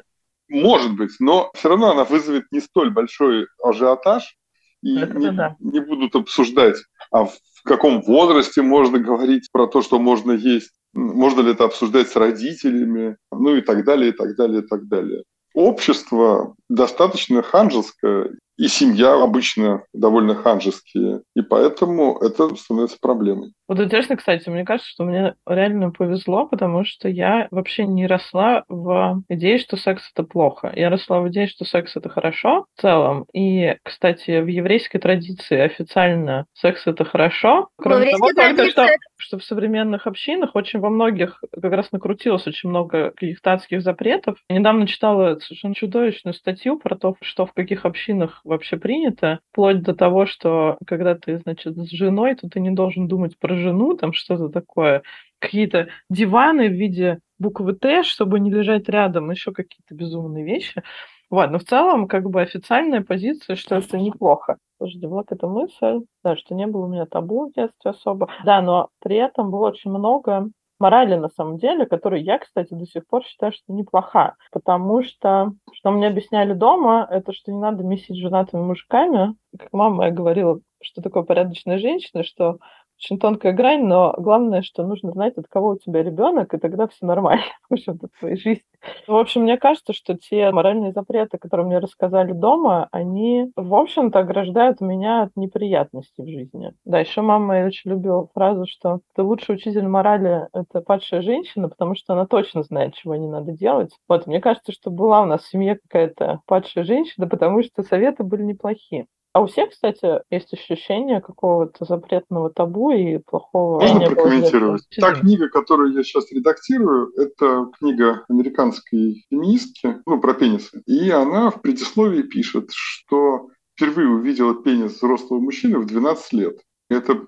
[0.51, 4.35] может быть, но все равно она вызовет не столь большой ажиотаж,
[4.83, 5.55] и не, да.
[5.59, 6.77] не будут обсуждать,
[7.11, 12.09] а в каком возрасте можно говорить про то, что можно есть, можно ли это обсуждать
[12.09, 15.23] с родителями, ну и так далее, и так далее, и так далее.
[15.53, 23.53] Общество достаточно ханжеское, и семья обычно довольно ханжеские, и поэтому это становится проблемой.
[23.67, 28.63] Вот интересно, кстати, мне кажется, что мне реально повезло, потому что я вообще не росла
[28.67, 30.71] в идее, что секс это плохо.
[30.75, 33.25] Я росла в идее, что секс это хорошо в целом.
[33.33, 37.69] И, кстати, в еврейской традиции официально секс это хорошо.
[37.77, 42.69] Кроме того, только что, что в современных общинах очень во многих как раз накрутилось очень
[42.69, 44.37] много каких-то адских запретов.
[44.49, 49.81] Я недавно читала совершенно чудовищную статью про то, что в каких общинах вообще принято, вплоть
[49.81, 53.95] до того, что когда ты, значит, с женой, то ты не должен думать про жену,
[53.95, 55.03] там что-то такое,
[55.39, 60.83] какие-то диваны в виде буквы Т, чтобы не лежать рядом, еще какие-то безумные вещи.
[61.29, 64.57] Вот, но в целом, как бы официальная позиция, что это неплохо.
[64.77, 68.29] Подожди, вот эта мысль, да, что не было у меня табу в детстве особо.
[68.43, 70.49] Да, но при этом было очень много
[70.81, 74.35] морали на самом деле, которую я, кстати, до сих пор считаю, что неплоха.
[74.51, 79.35] Потому что, что мне объясняли дома, это что не надо месить женатыми мужиками.
[79.57, 82.57] Как мама моя говорила, что такое порядочная женщина, что
[83.01, 86.87] очень тонкая грань, но главное, что нужно знать, от кого у тебя ребенок, и тогда
[86.87, 88.63] все нормально в общем-то, в твоей жизни.
[89.07, 94.19] В общем, мне кажется, что те моральные запреты, которые мне рассказали дома, они, в общем-то,
[94.19, 96.73] ограждают меня от неприятностей в жизни.
[96.85, 101.95] Да, еще мама очень любила фразу, что ты лучший учитель морали— это падшая женщина, потому
[101.95, 103.91] что она точно знает, чего не надо делать.
[104.07, 108.23] Вот, мне кажется, что была у нас в семье какая-то падшая женщина, потому что советы
[108.23, 109.07] были неплохие.
[109.33, 113.79] А у всех, кстати, есть ощущение какого-то запретного табу и плохого...
[113.79, 114.85] Можно прокомментировать?
[114.99, 120.81] Та книга, которую я сейчас редактирую, это книга американской феминистки, ну, про пенисы.
[120.85, 126.59] И она в предисловии пишет, что впервые увидела пенис взрослого мужчины в 12 лет.
[126.89, 127.23] Это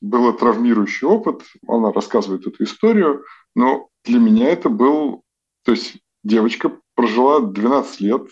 [0.00, 1.42] был травмирующий опыт.
[1.66, 3.24] Она рассказывает эту историю.
[3.56, 5.24] Но для меня это был...
[5.64, 8.22] То есть девочка прожила 12 лет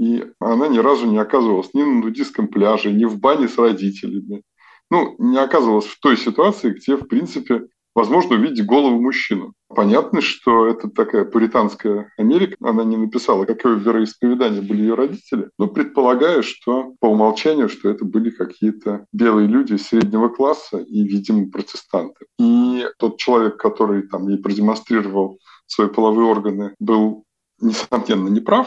[0.00, 4.42] И она ни разу не оказывалась ни на нудистском пляже, ни в бане с родителями.
[4.90, 9.52] Ну, не оказывалась в той ситуации, где, в принципе, возможно увидеть голову мужчину.
[9.68, 12.56] Понятно, что это такая пуританская Америка.
[12.62, 18.06] Она не написала, какое вероисповедание были ее родители, но предполагаю, что по умолчанию, что это
[18.06, 22.24] были какие-то белые люди среднего класса и, видимо, протестанты.
[22.38, 27.24] И тот человек, который там ей продемонстрировал свои половые органы, был,
[27.60, 28.66] несомненно, неправ,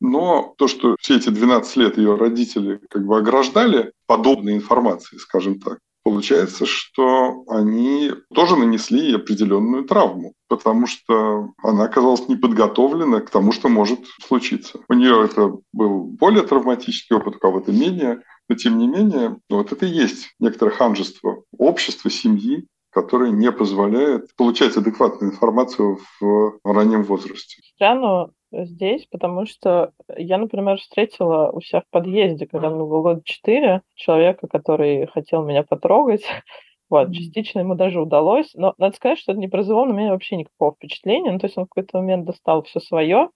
[0.00, 5.58] но то, что все эти 12 лет ее родители как бы ограждали подобной информацией, скажем
[5.58, 13.20] так, получается, что они тоже нанесли ей определенную травму, потому что она оказалась не подготовлена
[13.20, 14.78] к тому, что может случиться.
[14.88, 19.72] У нее это был более травматический опыт, у кого-то менее, но тем не менее, вот
[19.72, 27.02] это и есть некоторое ханжество общества, семьи, которое не позволяет получать адекватную информацию в раннем
[27.02, 27.60] возрасте.
[27.74, 28.30] Странно,
[28.64, 33.82] здесь, потому что я, например, встретила у себя в подъезде, когда мне было года четыре,
[33.94, 36.24] человека, который хотел меня потрогать.
[36.88, 40.36] Вот, частично ему даже удалось, но надо сказать, что это не произвело на меня вообще
[40.36, 41.32] никакого впечатления.
[41.32, 43.30] Ну, то есть он в какой-то момент достал все свое,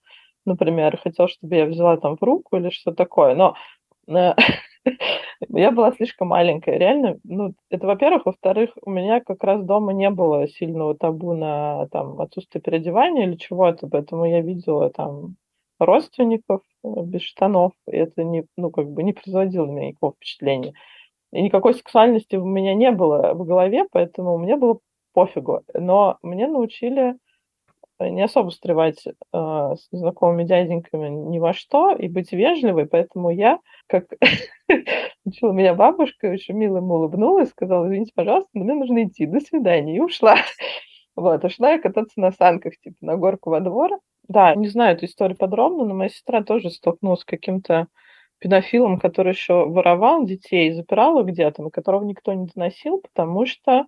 [0.45, 3.35] например, хотел, чтобы я взяла там в руку или что такое.
[3.35, 3.55] Но
[4.07, 4.33] э,
[5.49, 7.17] Я была слишком маленькая, реально.
[7.23, 8.25] Ну, это, во-первых.
[8.25, 13.35] Во-вторых, у меня как раз дома не было сильного табу на там, отсутствие переодевания или
[13.35, 15.35] чего-то, поэтому я видела там
[15.79, 20.13] родственников э, без штанов, и это не, ну, как бы не производило на меня никакого
[20.13, 20.73] впечатления.
[21.33, 24.79] И никакой сексуальности у меня не было в голове, поэтому мне было
[25.13, 25.61] пофигу.
[25.73, 27.15] Но мне научили
[28.09, 33.59] не особо встревать э, с незнакомыми дяденьками ни во что и быть вежливой, поэтому я,
[33.87, 34.05] как
[35.25, 39.39] учила меня бабушка, очень мило ему улыбнулась, сказала, извините, пожалуйста, но мне нужно идти, до
[39.39, 40.35] свидания, и ушла.
[41.13, 43.99] Вот, ушла я кататься на санках, типа, на горку во двор.
[44.29, 47.87] Да, не знаю эту историю подробно, но моя сестра тоже столкнулась с каким-то
[48.39, 53.85] педофилом, который еще воровал детей, запирал их где-то, на которого никто не доносил, потому что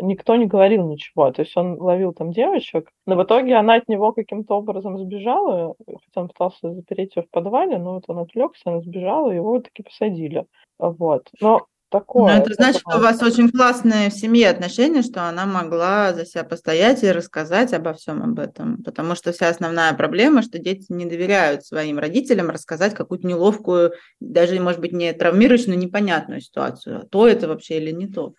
[0.00, 1.30] никто не говорил ничего.
[1.30, 5.74] То есть он ловил там девочек, но в итоге она от него каким-то образом сбежала,
[5.86, 9.60] хотя он пытался запереть ее в подвале, но вот он отвлекся, она сбежала, и его
[9.60, 10.46] таки посадили.
[10.78, 11.28] Вот.
[11.40, 12.34] Но такое.
[12.34, 16.26] Но это значит, что у вас очень классные в семье отношения, что она могла за
[16.26, 18.82] себя постоять и рассказать обо всем об этом.
[18.82, 24.58] Потому что вся основная проблема, что дети не доверяют своим родителям рассказать какую-то неловкую, даже,
[24.60, 26.98] может быть, не травмирующую, но непонятную ситуацию.
[26.98, 28.34] А то это вообще или не то.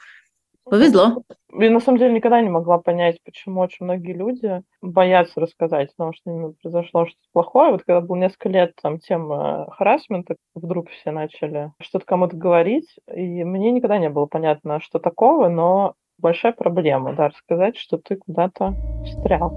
[0.66, 1.22] Повезло.
[1.54, 6.14] Я на самом деле никогда не могла понять, почему очень многие люди боятся рассказать потому
[6.14, 7.72] что ними произошло что-то плохое.
[7.72, 13.44] Вот когда было несколько лет там тема харасмента, вдруг все начали что-то кому-то говорить, и
[13.44, 18.74] мне никогда не было понятно, что такого, но большая проблема, да, рассказать, что ты куда-то
[19.06, 19.54] встрял.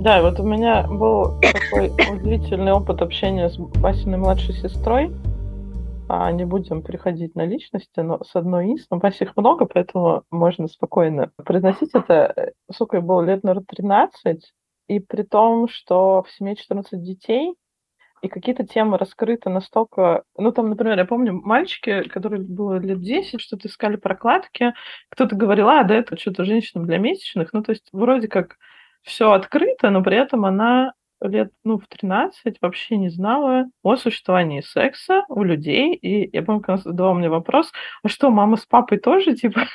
[0.00, 5.12] Да, вот у меня был такой удивительный опыт общения с Васиной младшей сестрой
[6.14, 10.24] а не будем переходить на личности, но с одной из, но Вася их много, поэтому
[10.30, 12.52] можно спокойно произносить это.
[12.70, 14.52] Сука, было лет, наверное, 13,
[14.88, 17.54] и при том, что в семье 14 детей,
[18.20, 20.24] и какие-то темы раскрыты настолько...
[20.36, 24.74] Ну, там, например, я помню, мальчики, которые было лет 10, что-то искали прокладки,
[25.08, 27.54] кто-то говорил, а, да, это что-то женщинам для месячных.
[27.54, 28.58] Ну, то есть вроде как
[29.00, 34.60] все открыто, но при этом она лет, ну, в 13 вообще не знала о существовании
[34.60, 35.94] секса у людей.
[35.94, 39.62] И я помню, когда задавал мне вопрос, а что, мама с папой тоже, типа?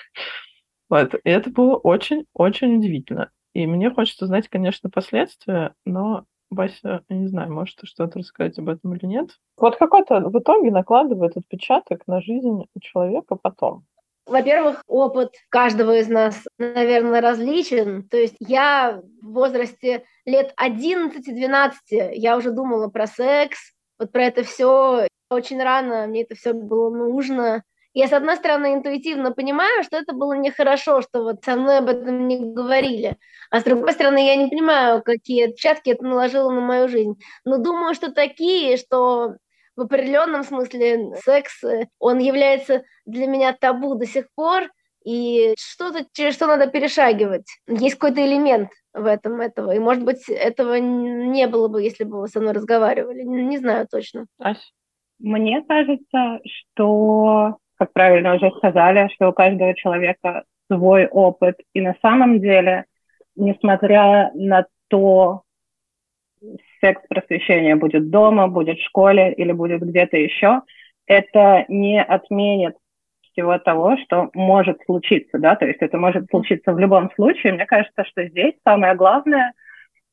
[0.89, 1.15] Вот.
[1.15, 3.29] И это было очень-очень удивительно.
[3.53, 8.57] И мне хочется знать, конечно, последствия, но Вася, я не знаю, может, ты что-то рассказать
[8.57, 9.31] об этом или нет.
[9.57, 13.83] Вот какой-то в итоге накладывает отпечаток на жизнь человека потом.
[14.27, 18.07] Во-первых, опыт каждого из нас, наверное, различен.
[18.09, 21.71] То есть я в возрасте лет 11-12
[22.13, 25.07] я уже думала про секс, вот про это все.
[25.29, 27.63] Очень рано мне это все было нужно.
[27.93, 31.89] Я, с одной стороны, интуитивно понимаю, что это было нехорошо, что вот со мной об
[31.89, 33.17] этом не говорили.
[33.49, 37.15] А с другой стороны, я не понимаю, какие отпечатки это наложило на мою жизнь.
[37.43, 39.37] Но думаю, что такие, что
[39.77, 44.63] в определенном смысле секс, э, он является для меня табу до сих пор,
[45.05, 47.45] и что-то, через что надо перешагивать.
[47.67, 52.19] Есть какой-то элемент в этом этого, и, может быть, этого не было бы, если бы
[52.19, 53.23] вы со мной разговаривали.
[53.23, 54.25] Не, знаю точно.
[55.19, 61.95] Мне кажется, что, как правильно уже сказали, что у каждого человека свой опыт, и на
[62.01, 62.85] самом деле,
[63.35, 65.43] несмотря на то,
[66.81, 70.61] секс-просвещение будет дома, будет в школе или будет где-то еще,
[71.05, 72.75] это не отменит
[73.31, 77.53] всего того, что может случиться, да, то есть это может случиться в любом случае.
[77.53, 79.53] Мне кажется, что здесь самое главное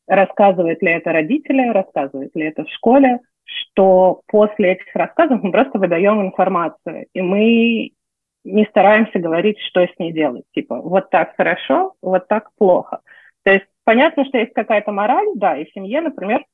[0.07, 5.79] рассказывают ли это родители, рассказывают ли это в школе, что после этих рассказов мы просто
[5.79, 7.93] выдаем информацию, и мы
[8.45, 10.45] не стараемся говорить, что с ней делать.
[10.55, 13.01] Типа, вот так хорошо, вот так плохо.
[13.43, 16.45] То есть понятно, что есть какая-то мораль, да, и в семье, например,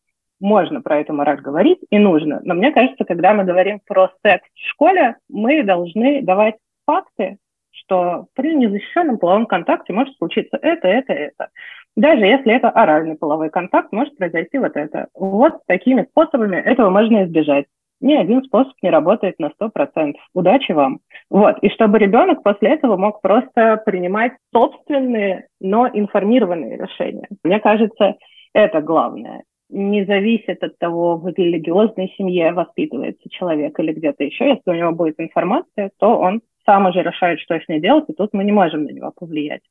[0.41, 2.41] можно про эту мораль говорить и нужно.
[2.43, 7.39] Но мне кажется, когда мы говорим про секс в школе, мы должны давать факты,
[7.71, 11.49] что при незащищенном половом контакте может случиться это, это, это.
[11.97, 15.09] Даже если это оральный половой контакт, может произойти вот это.
[15.15, 17.67] Вот такими способами этого можно избежать
[18.01, 20.15] ни один способ не работает на 100%.
[20.35, 21.01] Удачи вам.
[21.29, 21.59] Вот.
[21.61, 27.29] И чтобы ребенок после этого мог просто принимать собственные, но информированные решения.
[27.45, 28.17] Мне кажется,
[28.55, 29.43] это главное.
[29.71, 34.49] Не зависит от того, в религиозной семье воспитывается человек или где-то еще.
[34.49, 38.13] Если у него будет информация, то он сам уже решает, что с ней делать, и
[38.13, 39.63] тут мы не можем на него повлиять.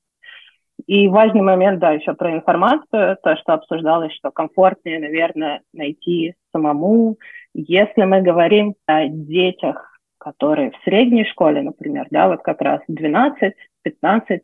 [0.87, 7.17] И важный момент, да, еще про информацию, то, что обсуждалось, что комфортнее, наверное, найти самому,
[7.53, 13.51] если мы говорим о детях, которые в средней школе, например, да, вот как раз 12-15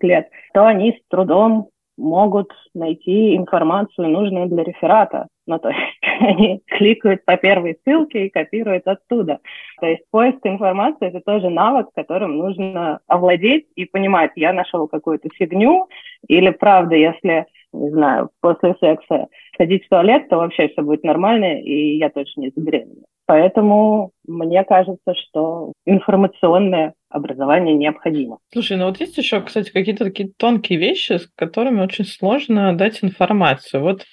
[0.01, 5.27] лет, то они с трудом могут найти информацию, нужную для реферата.
[5.47, 5.79] Ну, то есть
[6.19, 9.39] они кликают по первой ссылке и копируют оттуда.
[9.79, 15.29] То есть поиск информации– это тоже навык, которым нужно овладеть и понимать, я нашел какую-то
[15.35, 15.87] фигню,
[16.27, 19.27] или правда, если, не знаю, после секса
[19.57, 23.05] ходить в туалет, то вообще все будет нормально, и я точно не забеременею.
[23.27, 28.39] Поэтому мне кажется, что информационное образование необходимо.
[28.51, 33.03] Слушай, ну вот есть еще, кстати, какие-то такие тонкие вещи, с которыми очень сложно дать
[33.03, 33.81] информацию.
[33.81, 34.05] Вот,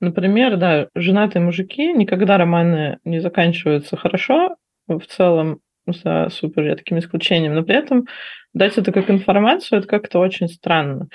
[0.00, 7.54] например, да, женатые мужики, никогда романы не заканчиваются хорошо в целом, за супер редким исключением,
[7.54, 8.06] но при этом
[8.54, 11.08] дать это как информацию, это как-то очень странно.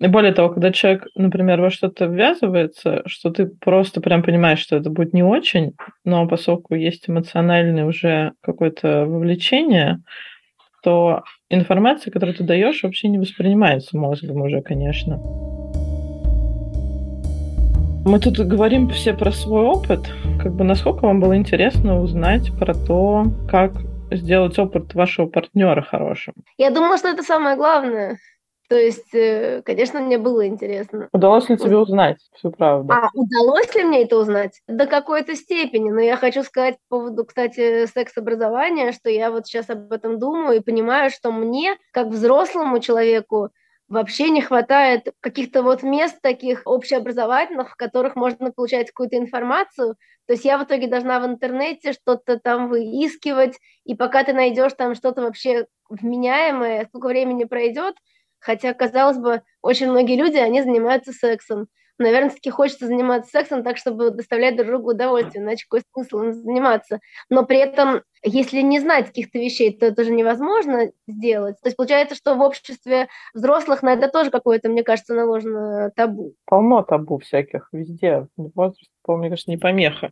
[0.00, 4.76] И более того, когда человек, например, во что-то ввязывается, что ты просто прям понимаешь, что
[4.76, 5.74] это будет не очень,
[6.04, 10.02] но поскольку есть эмоциональное уже какое-то вовлечение,
[10.82, 15.20] то информация, которую ты даешь, вообще не воспринимается мозгом уже, конечно.
[18.04, 20.00] Мы тут говорим все про свой опыт.
[20.42, 23.72] Как бы насколько вам было интересно узнать про то, как
[24.10, 26.34] сделать опыт вашего партнера хорошим?
[26.56, 28.18] Я думала, что это самое главное.
[28.70, 31.08] То есть, э, конечно, мне было интересно.
[31.12, 32.92] Удалось ли тебе узнать всю правду?
[32.92, 34.62] А удалось ли мне это узнать?
[34.68, 35.90] До какой-то степени.
[35.90, 40.58] Но я хочу сказать по поводу, кстати, секс-образования, что я вот сейчас об этом думаю
[40.58, 43.50] и понимаю, что мне, как взрослому человеку,
[43.88, 49.96] вообще не хватает каких-то вот мест таких общеобразовательных, в которых можно получать какую-то информацию.
[50.26, 54.74] То есть я в итоге должна в интернете что-то там выискивать, и пока ты найдешь
[54.74, 57.96] там что-то вообще вменяемое, сколько времени пройдет,
[58.40, 61.68] Хотя, казалось бы, очень многие люди, они занимаются сексом.
[61.98, 66.32] Наверное, таки хочется заниматься сексом так, чтобы доставлять друг другу удовольствие, иначе какой смысл им
[66.32, 66.98] заниматься.
[67.28, 71.56] Но при этом, если не знать каких-то вещей, то это же невозможно сделать.
[71.60, 76.32] То есть получается, что в обществе взрослых на это тоже какое-то, мне кажется, наложено табу.
[76.46, 78.26] Полно табу всяких везде.
[78.38, 80.10] Возраст, мне кажется, не помеха.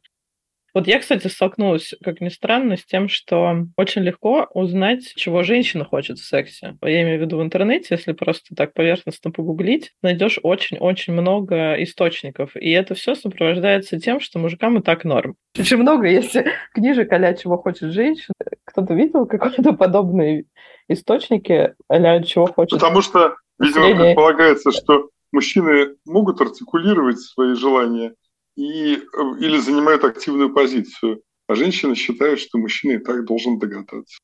[0.79, 5.85] Вот я, кстати, столкнулась, как ни странно, с тем, что очень легко узнать, чего женщина
[5.85, 6.79] хочет в сексе.
[6.83, 12.55] Я имею в виду в интернете, если просто так поверхностно погуглить, найдешь очень-очень много источников.
[12.55, 15.35] И это все сопровождается тем, что мужикам и так норм.
[15.59, 16.37] Очень много есть
[16.72, 18.35] книжек а чего хочет женщина.
[18.64, 20.45] Кто-то видел какие-то подобные
[20.87, 28.14] источники а чего хочет Потому что, видимо, предполагается, что мужчины могут артикулировать свои желания,
[28.59, 28.99] и, э,
[29.41, 31.23] или занимают активную позицию.
[31.47, 34.19] А женщины считают, что мужчина и так должен догадаться.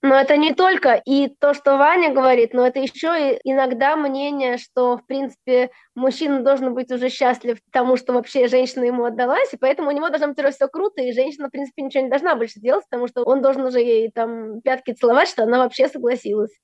[0.00, 4.56] Но это не только и то, что Ваня говорит, но это еще и иногда мнение,
[4.56, 9.56] что, в принципе, мужчина должен быть уже счастлив тому, что вообще женщина ему отдалась, и
[9.56, 12.60] поэтому у него должно быть все круто, и женщина, в принципе, ничего не должна больше
[12.60, 16.56] делать, потому что он должен уже ей там пятки целовать, что она вообще согласилась.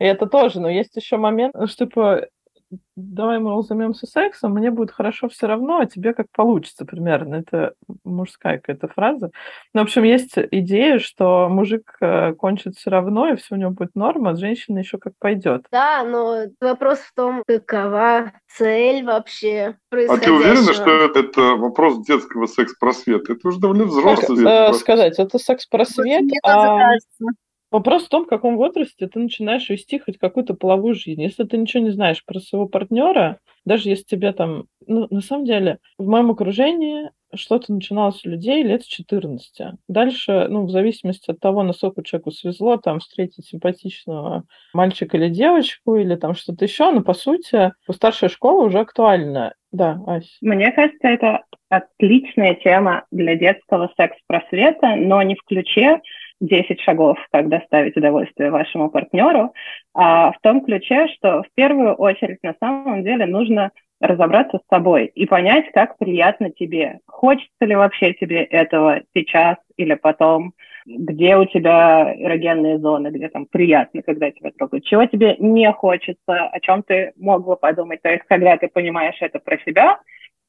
[0.00, 2.26] И это тоже, но есть еще момент, что типа
[2.96, 7.36] давай мы займемся сексом, мне будет хорошо все равно, а тебе как получится примерно.
[7.36, 9.30] Это мужская какая-то фраза.
[9.72, 13.70] Ну, в общем, есть идея, что мужик э, кончит все равно, и все у него
[13.70, 15.66] будет норма, а женщина еще как пойдет.
[15.72, 22.04] Да, но вопрос в том, какова цель вообще А ты уверена, что это, это вопрос
[22.06, 23.32] детского секс-просвета?
[23.32, 24.44] Это уже довольно взрослый.
[24.44, 26.90] Как, э, сказать, это секс-просвет, а...
[27.74, 31.20] Вопрос в том, в каком возрасте ты начинаешь вести хоть какую-то половую жизнь.
[31.20, 34.66] Если ты ничего не знаешь про своего партнера, даже если тебе там...
[34.86, 39.74] Ну, на самом деле, в моем окружении что-то начиналось у людей лет с 14.
[39.88, 45.96] Дальше, ну, в зависимости от того, насколько человеку свезло, там, встретить симпатичного мальчика или девочку,
[45.96, 49.52] или там что-то еще, но, по сути, старшая школа уже актуальна.
[49.72, 50.38] Да, Ась.
[50.40, 56.00] Мне кажется, это отличная тема для детского секс-просвета, но не в ключе
[56.46, 59.52] 10 шагов, как доставить удовольствие вашему партнеру,
[59.94, 63.70] а в том ключе, что в первую очередь на самом деле нужно
[64.00, 67.00] разобраться с собой и понять, как приятно тебе.
[67.06, 70.52] Хочется ли вообще тебе этого сейчас или потом?
[70.86, 74.84] Где у тебя эрогенные зоны, где там приятно, когда тебя трогают?
[74.84, 78.02] Чего тебе не хочется, о чем ты мог бы подумать?
[78.02, 79.98] То есть, когда ты понимаешь это про себя,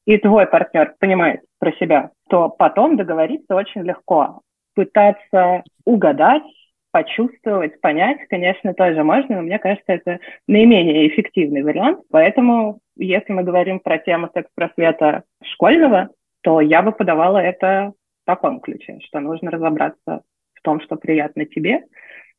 [0.06, 4.40] и твой партнер понимает про себя, то потом договориться очень легко.
[4.76, 6.44] Пытаться угадать,
[6.92, 12.00] почувствовать, понять, конечно, тоже можно, но мне кажется, это наименее эффективный вариант.
[12.10, 16.10] Поэтому, если мы говорим про тему секс-просвета школьного,
[16.42, 20.22] то я бы подавала это в таком ключе, что нужно разобраться
[20.54, 21.82] в том, что приятно тебе,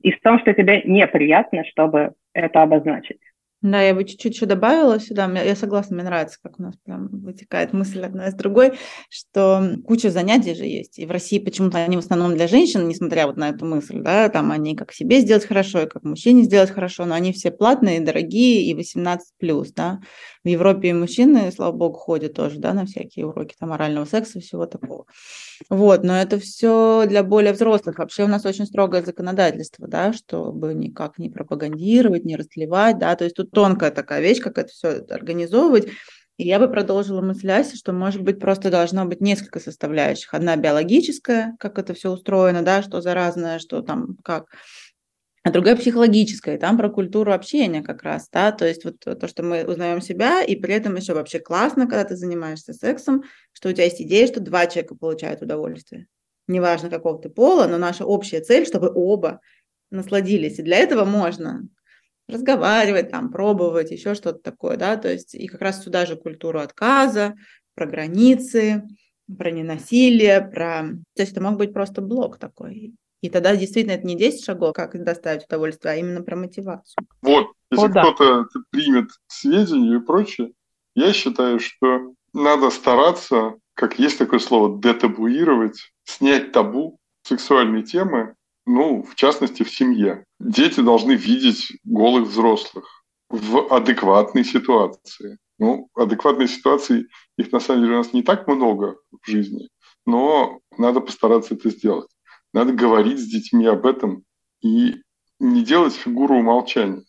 [0.01, 3.19] и в том, что тебе неприятно, чтобы это обозначить.
[3.63, 5.25] Да, я бы чуть-чуть еще добавила сюда.
[5.41, 8.73] Я согласна, мне нравится, как у нас прям вытекает мысль одна из другой,
[9.09, 10.99] что куча занятий же есть.
[10.99, 14.29] И в России почему-то они в основном для женщин, несмотря вот на эту мысль, да,
[14.29, 17.99] там они как себе сделать хорошо, и как мужчине сделать хорошо, но они все платные,
[17.99, 20.01] дорогие и 18+, да.
[20.43, 24.39] В Европе и мужчины, слава богу, ходят тоже, да, на всякие уроки там морального секса,
[24.39, 25.05] всего такого.
[25.69, 27.97] Вот, но это все для более взрослых.
[27.97, 33.23] Вообще у нас очень строгое законодательство, да, чтобы никак не пропагандировать, не растлевать, да, то
[33.23, 35.87] есть тут тонкая такая вещь, как это все организовывать.
[36.37, 40.33] И я бы продолжила мысль Аси, что, может быть, просто должно быть несколько составляющих.
[40.33, 44.45] Одна биологическая, как это все устроено, да, что заразное, что там как
[45.47, 49.27] а другая психологическая, и там про культуру общения как раз, да, то есть вот то,
[49.29, 53.23] что мы узнаем себя, и при этом еще вообще классно, когда ты занимаешься сексом,
[53.53, 56.07] что у тебя есть идея, что два человека получают удовольствие.
[56.47, 59.39] Неважно, какого ты пола, но наша общая цель, чтобы оба
[59.89, 60.59] насладились.
[60.59, 61.61] И для этого можно
[62.27, 66.59] разговаривать, там, пробовать, еще что-то такое, да, то есть и как раз сюда же культуру
[66.59, 67.35] отказа,
[67.75, 68.83] про границы,
[69.37, 70.83] про ненасилие, про...
[71.15, 72.93] То есть это мог быть просто блок такой.
[73.21, 76.95] И тогда действительно это не 10 шагов, как доставить удовольствие, а именно про мотивацию.
[77.21, 78.59] Вот, если О, кто-то да.
[78.69, 80.51] примет сведения и прочее,
[80.95, 88.35] я считаю, что надо стараться, как есть такое слово, детабуировать, снять табу сексуальной темы,
[88.67, 90.25] ну, в частности, в семье.
[90.39, 95.37] Дети должны видеть голых взрослых в адекватной ситуации.
[95.57, 97.07] Ну, адекватные ситуации,
[97.37, 99.69] их на самом деле у нас не так много в жизни,
[100.05, 102.09] но надо постараться это сделать.
[102.53, 104.23] Надо говорить с детьми об этом
[104.61, 105.01] и
[105.39, 107.05] не делать фигуру умолчания.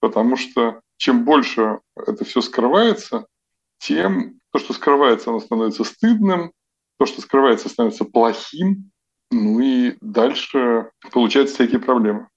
[0.00, 3.26] Потому что чем больше это все скрывается,
[3.78, 6.52] тем то, что скрывается, оно становится стыдным,
[6.98, 8.90] то, что скрывается, становится плохим,
[9.30, 12.28] ну и дальше получаются всякие проблемы.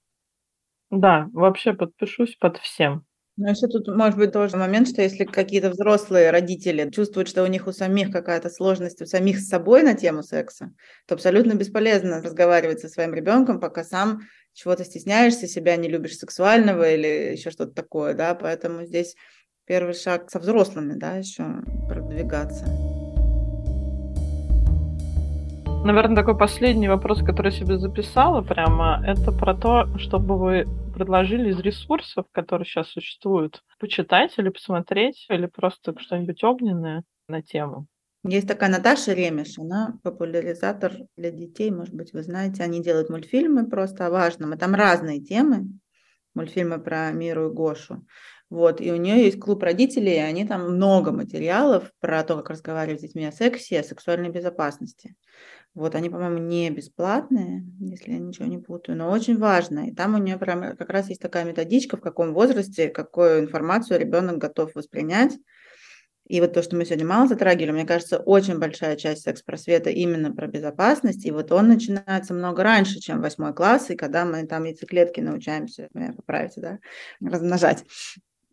[0.90, 3.04] Да, вообще подпишусь под всем.
[3.36, 7.48] Ну, еще тут может быть тоже момент, что если какие-то взрослые родители чувствуют, что у
[7.48, 10.72] них у самих какая-то сложность у самих с собой на тему секса,
[11.08, 14.20] то абсолютно бесполезно разговаривать со своим ребенком, пока сам
[14.52, 19.16] чего-то стесняешься, себя не любишь сексуального или еще что-то такое, да, поэтому здесь
[19.64, 21.44] первый шаг со взрослыми, да, еще
[21.88, 22.93] продвигаться.
[25.84, 31.50] Наверное, такой последний вопрос, который я себе записала прямо, это про то, чтобы вы предложили
[31.50, 37.86] из ресурсов, которые сейчас существуют, почитать или посмотреть, или просто что-нибудь огненное на тему.
[38.26, 43.68] Есть такая Наташа Ремеш, она популяризатор для детей, может быть, вы знаете, они делают мультфильмы
[43.68, 45.66] просто о важном, и там разные темы,
[46.34, 48.06] мультфильмы про Миру и Гошу.
[48.48, 52.50] Вот, и у нее есть клуб родителей, и они там много материалов про то, как
[52.50, 55.16] разговаривать с детьми о сексе, о сексуальной безопасности.
[55.74, 59.88] Вот, они, по-моему, не бесплатные, если я ничего не путаю, но очень важно.
[59.88, 63.98] И там у нее прям как раз есть такая методичка, в каком возрасте, какую информацию
[63.98, 65.36] ребенок готов воспринять.
[66.26, 70.32] И вот то, что мы сегодня мало затрагивали, мне кажется, очень большая часть секс-просвета именно
[70.32, 71.26] про безопасность.
[71.26, 75.88] И вот он начинается много раньше, чем восьмой класс, и когда мы там яйцеклетки научаемся,
[75.92, 76.78] меня поправите, да,
[77.20, 77.84] размножать.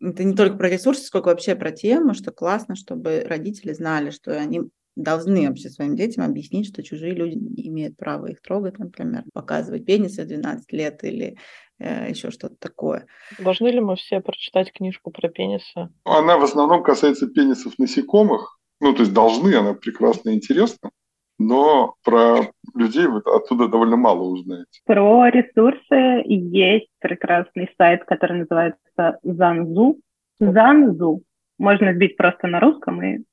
[0.00, 4.36] Это не только про ресурсы, сколько вообще про тему, что классно, чтобы родители знали, что
[4.36, 4.62] они
[4.96, 9.84] должны вообще своим детям объяснить, что чужие люди не имеют права их трогать, например, показывать
[9.84, 11.36] пенисы в 12 лет или
[11.78, 13.06] э, еще что-то такое.
[13.38, 15.88] Должны ли мы все прочитать книжку про пенисы?
[16.04, 18.58] Она в основном касается пенисов насекомых.
[18.80, 20.90] Ну, то есть должны, она прекрасно и интересна.
[21.38, 24.80] Но про людей вы оттуда довольно мало узнаете.
[24.84, 29.98] Про ресурсы есть прекрасный сайт, который называется Занзу.
[30.38, 31.22] Занзу.
[31.58, 33.24] Можно сбить просто на русском и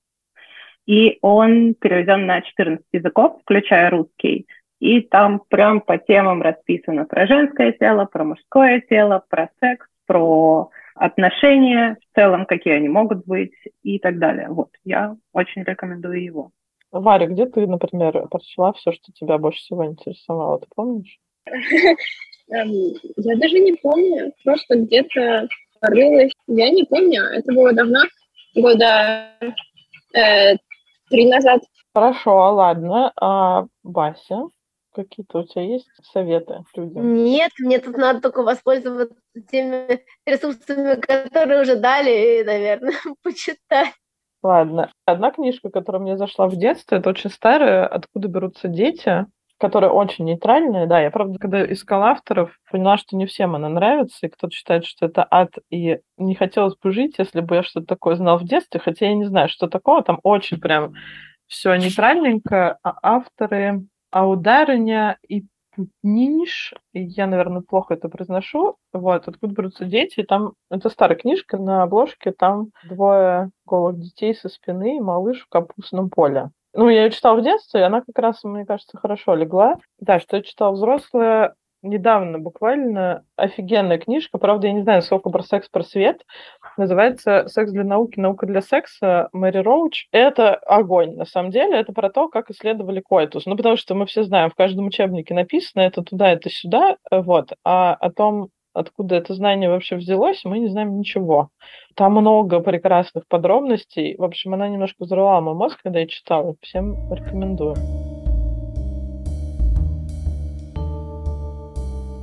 [0.90, 4.48] и он переведен на 14 языков, включая русский.
[4.80, 10.72] И там прям по темам расписано про женское тело, про мужское тело, про секс, про
[10.96, 14.48] отношения в целом, какие они могут быть и так далее.
[14.50, 16.50] Вот, я очень рекомендую его.
[16.92, 20.60] Варя, где ты, например, прочла все, что тебя больше всего интересовало?
[20.60, 21.20] Ты помнишь?
[21.46, 22.72] Эм,
[23.16, 25.50] я даже не помню, просто где-то
[25.82, 26.32] рылась.
[26.48, 28.00] Я не помню, это было давно,
[28.56, 29.30] года
[30.16, 30.56] э,
[31.10, 31.62] три назад.
[31.93, 33.12] Хорошо, ладно.
[33.20, 34.49] А Вася,
[34.93, 37.14] какие-то у тебя есть советы людям?
[37.14, 39.16] Нет, мне тут надо только воспользоваться
[39.51, 42.93] теми ресурсами, которые уже дали, и, наверное,
[43.24, 43.93] почитать.
[44.41, 44.91] Ладно.
[45.05, 49.26] Одна книжка, которая мне зашла в детстве, это очень старая «Откуда берутся дети»,
[49.60, 50.88] которая очень нейтральная.
[50.88, 54.86] Да, я, правда, когда искала авторов, поняла, что не всем она нравится, и кто-то считает,
[54.86, 58.45] что это ад, и не хотелось бы жить, если бы я что-то такое знал в
[58.45, 60.93] детстве, хотя я не знаю, что такое, там очень прям
[61.47, 65.45] все нейтральненько, а авторы Аудариня и
[65.76, 71.84] Путнинш, я, наверное, плохо это произношу, вот, откуда берутся дети, там, это старая книжка, на
[71.84, 76.49] обложке там двое голых детей со спины и малыш в капустном поле.
[76.74, 79.78] Ну, я ее читала в детстве, и она как раз, мне кажется, хорошо легла.
[80.00, 85.42] Да, что я читала взрослая, недавно буквально офигенная книжка, правда, я не знаю, сколько про
[85.42, 86.22] секс, про свет.
[86.78, 88.20] Называется «Секс для науки.
[88.20, 90.08] Наука для секса» Мэри Роуч.
[90.12, 91.78] Это огонь, на самом деле.
[91.80, 93.46] Это про то, как исследовали койтус.
[93.46, 97.54] Ну, потому что мы все знаем, в каждом учебнике написано это туда, это сюда, вот.
[97.64, 98.50] А о том,
[98.80, 101.50] откуда это знание вообще взялось, мы не знаем ничего.
[101.96, 104.16] Там много прекрасных подробностей.
[104.18, 106.56] В общем, она немножко взорвала мой мозг, когда я читала.
[106.62, 107.76] Всем рекомендую.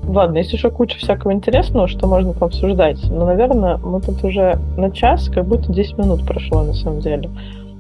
[0.09, 2.99] Ладно, есть еще куча всякого интересного, что можно пообсуждать.
[3.11, 7.29] Но, наверное, мы тут уже на час, как будто 10 минут прошло на самом деле.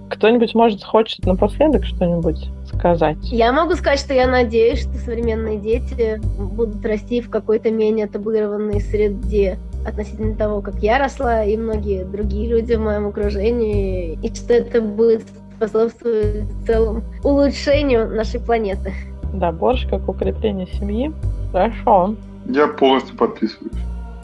[0.08, 3.18] Кто-нибудь, может, хочет напоследок что-нибудь сказать?
[3.22, 8.80] Я могу сказать, что я надеюсь, что современные дети будут расти в какой-то менее табуированной
[8.80, 14.54] среде относительно того, как я росла, и многие другие люди в моем окружении, и что
[14.54, 15.22] это будет
[15.56, 18.92] способствовать в целом улучшению нашей планеты.
[19.32, 21.12] Да, больше как укрепление семьи.
[21.52, 22.14] Хорошо.
[22.46, 23.72] Я полностью подписываюсь.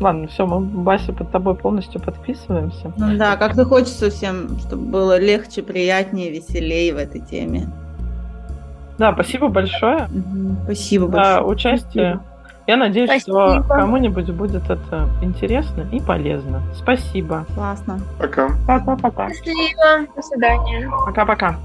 [0.03, 2.93] Ладно, все, мы, Бася, под тобой полностью подписываемся.
[2.97, 7.69] Ну да, как-то хочется всем, чтобы было легче, приятнее, веселее в этой теме.
[8.99, 10.09] Да, спасибо большое.
[10.65, 11.45] Спасибо за большое.
[11.45, 12.15] участие.
[12.15, 12.23] Спасибо.
[12.67, 13.63] Я надеюсь, Спасибо.
[13.65, 16.63] что кому-нибудь будет это интересно и полезно.
[16.75, 17.45] Спасибо.
[17.55, 18.01] Классно.
[18.19, 18.51] Пока.
[18.67, 19.29] Пока-пока.
[19.31, 20.07] Счастливо.
[20.17, 20.91] До свидания.
[21.07, 21.57] Пока-пока.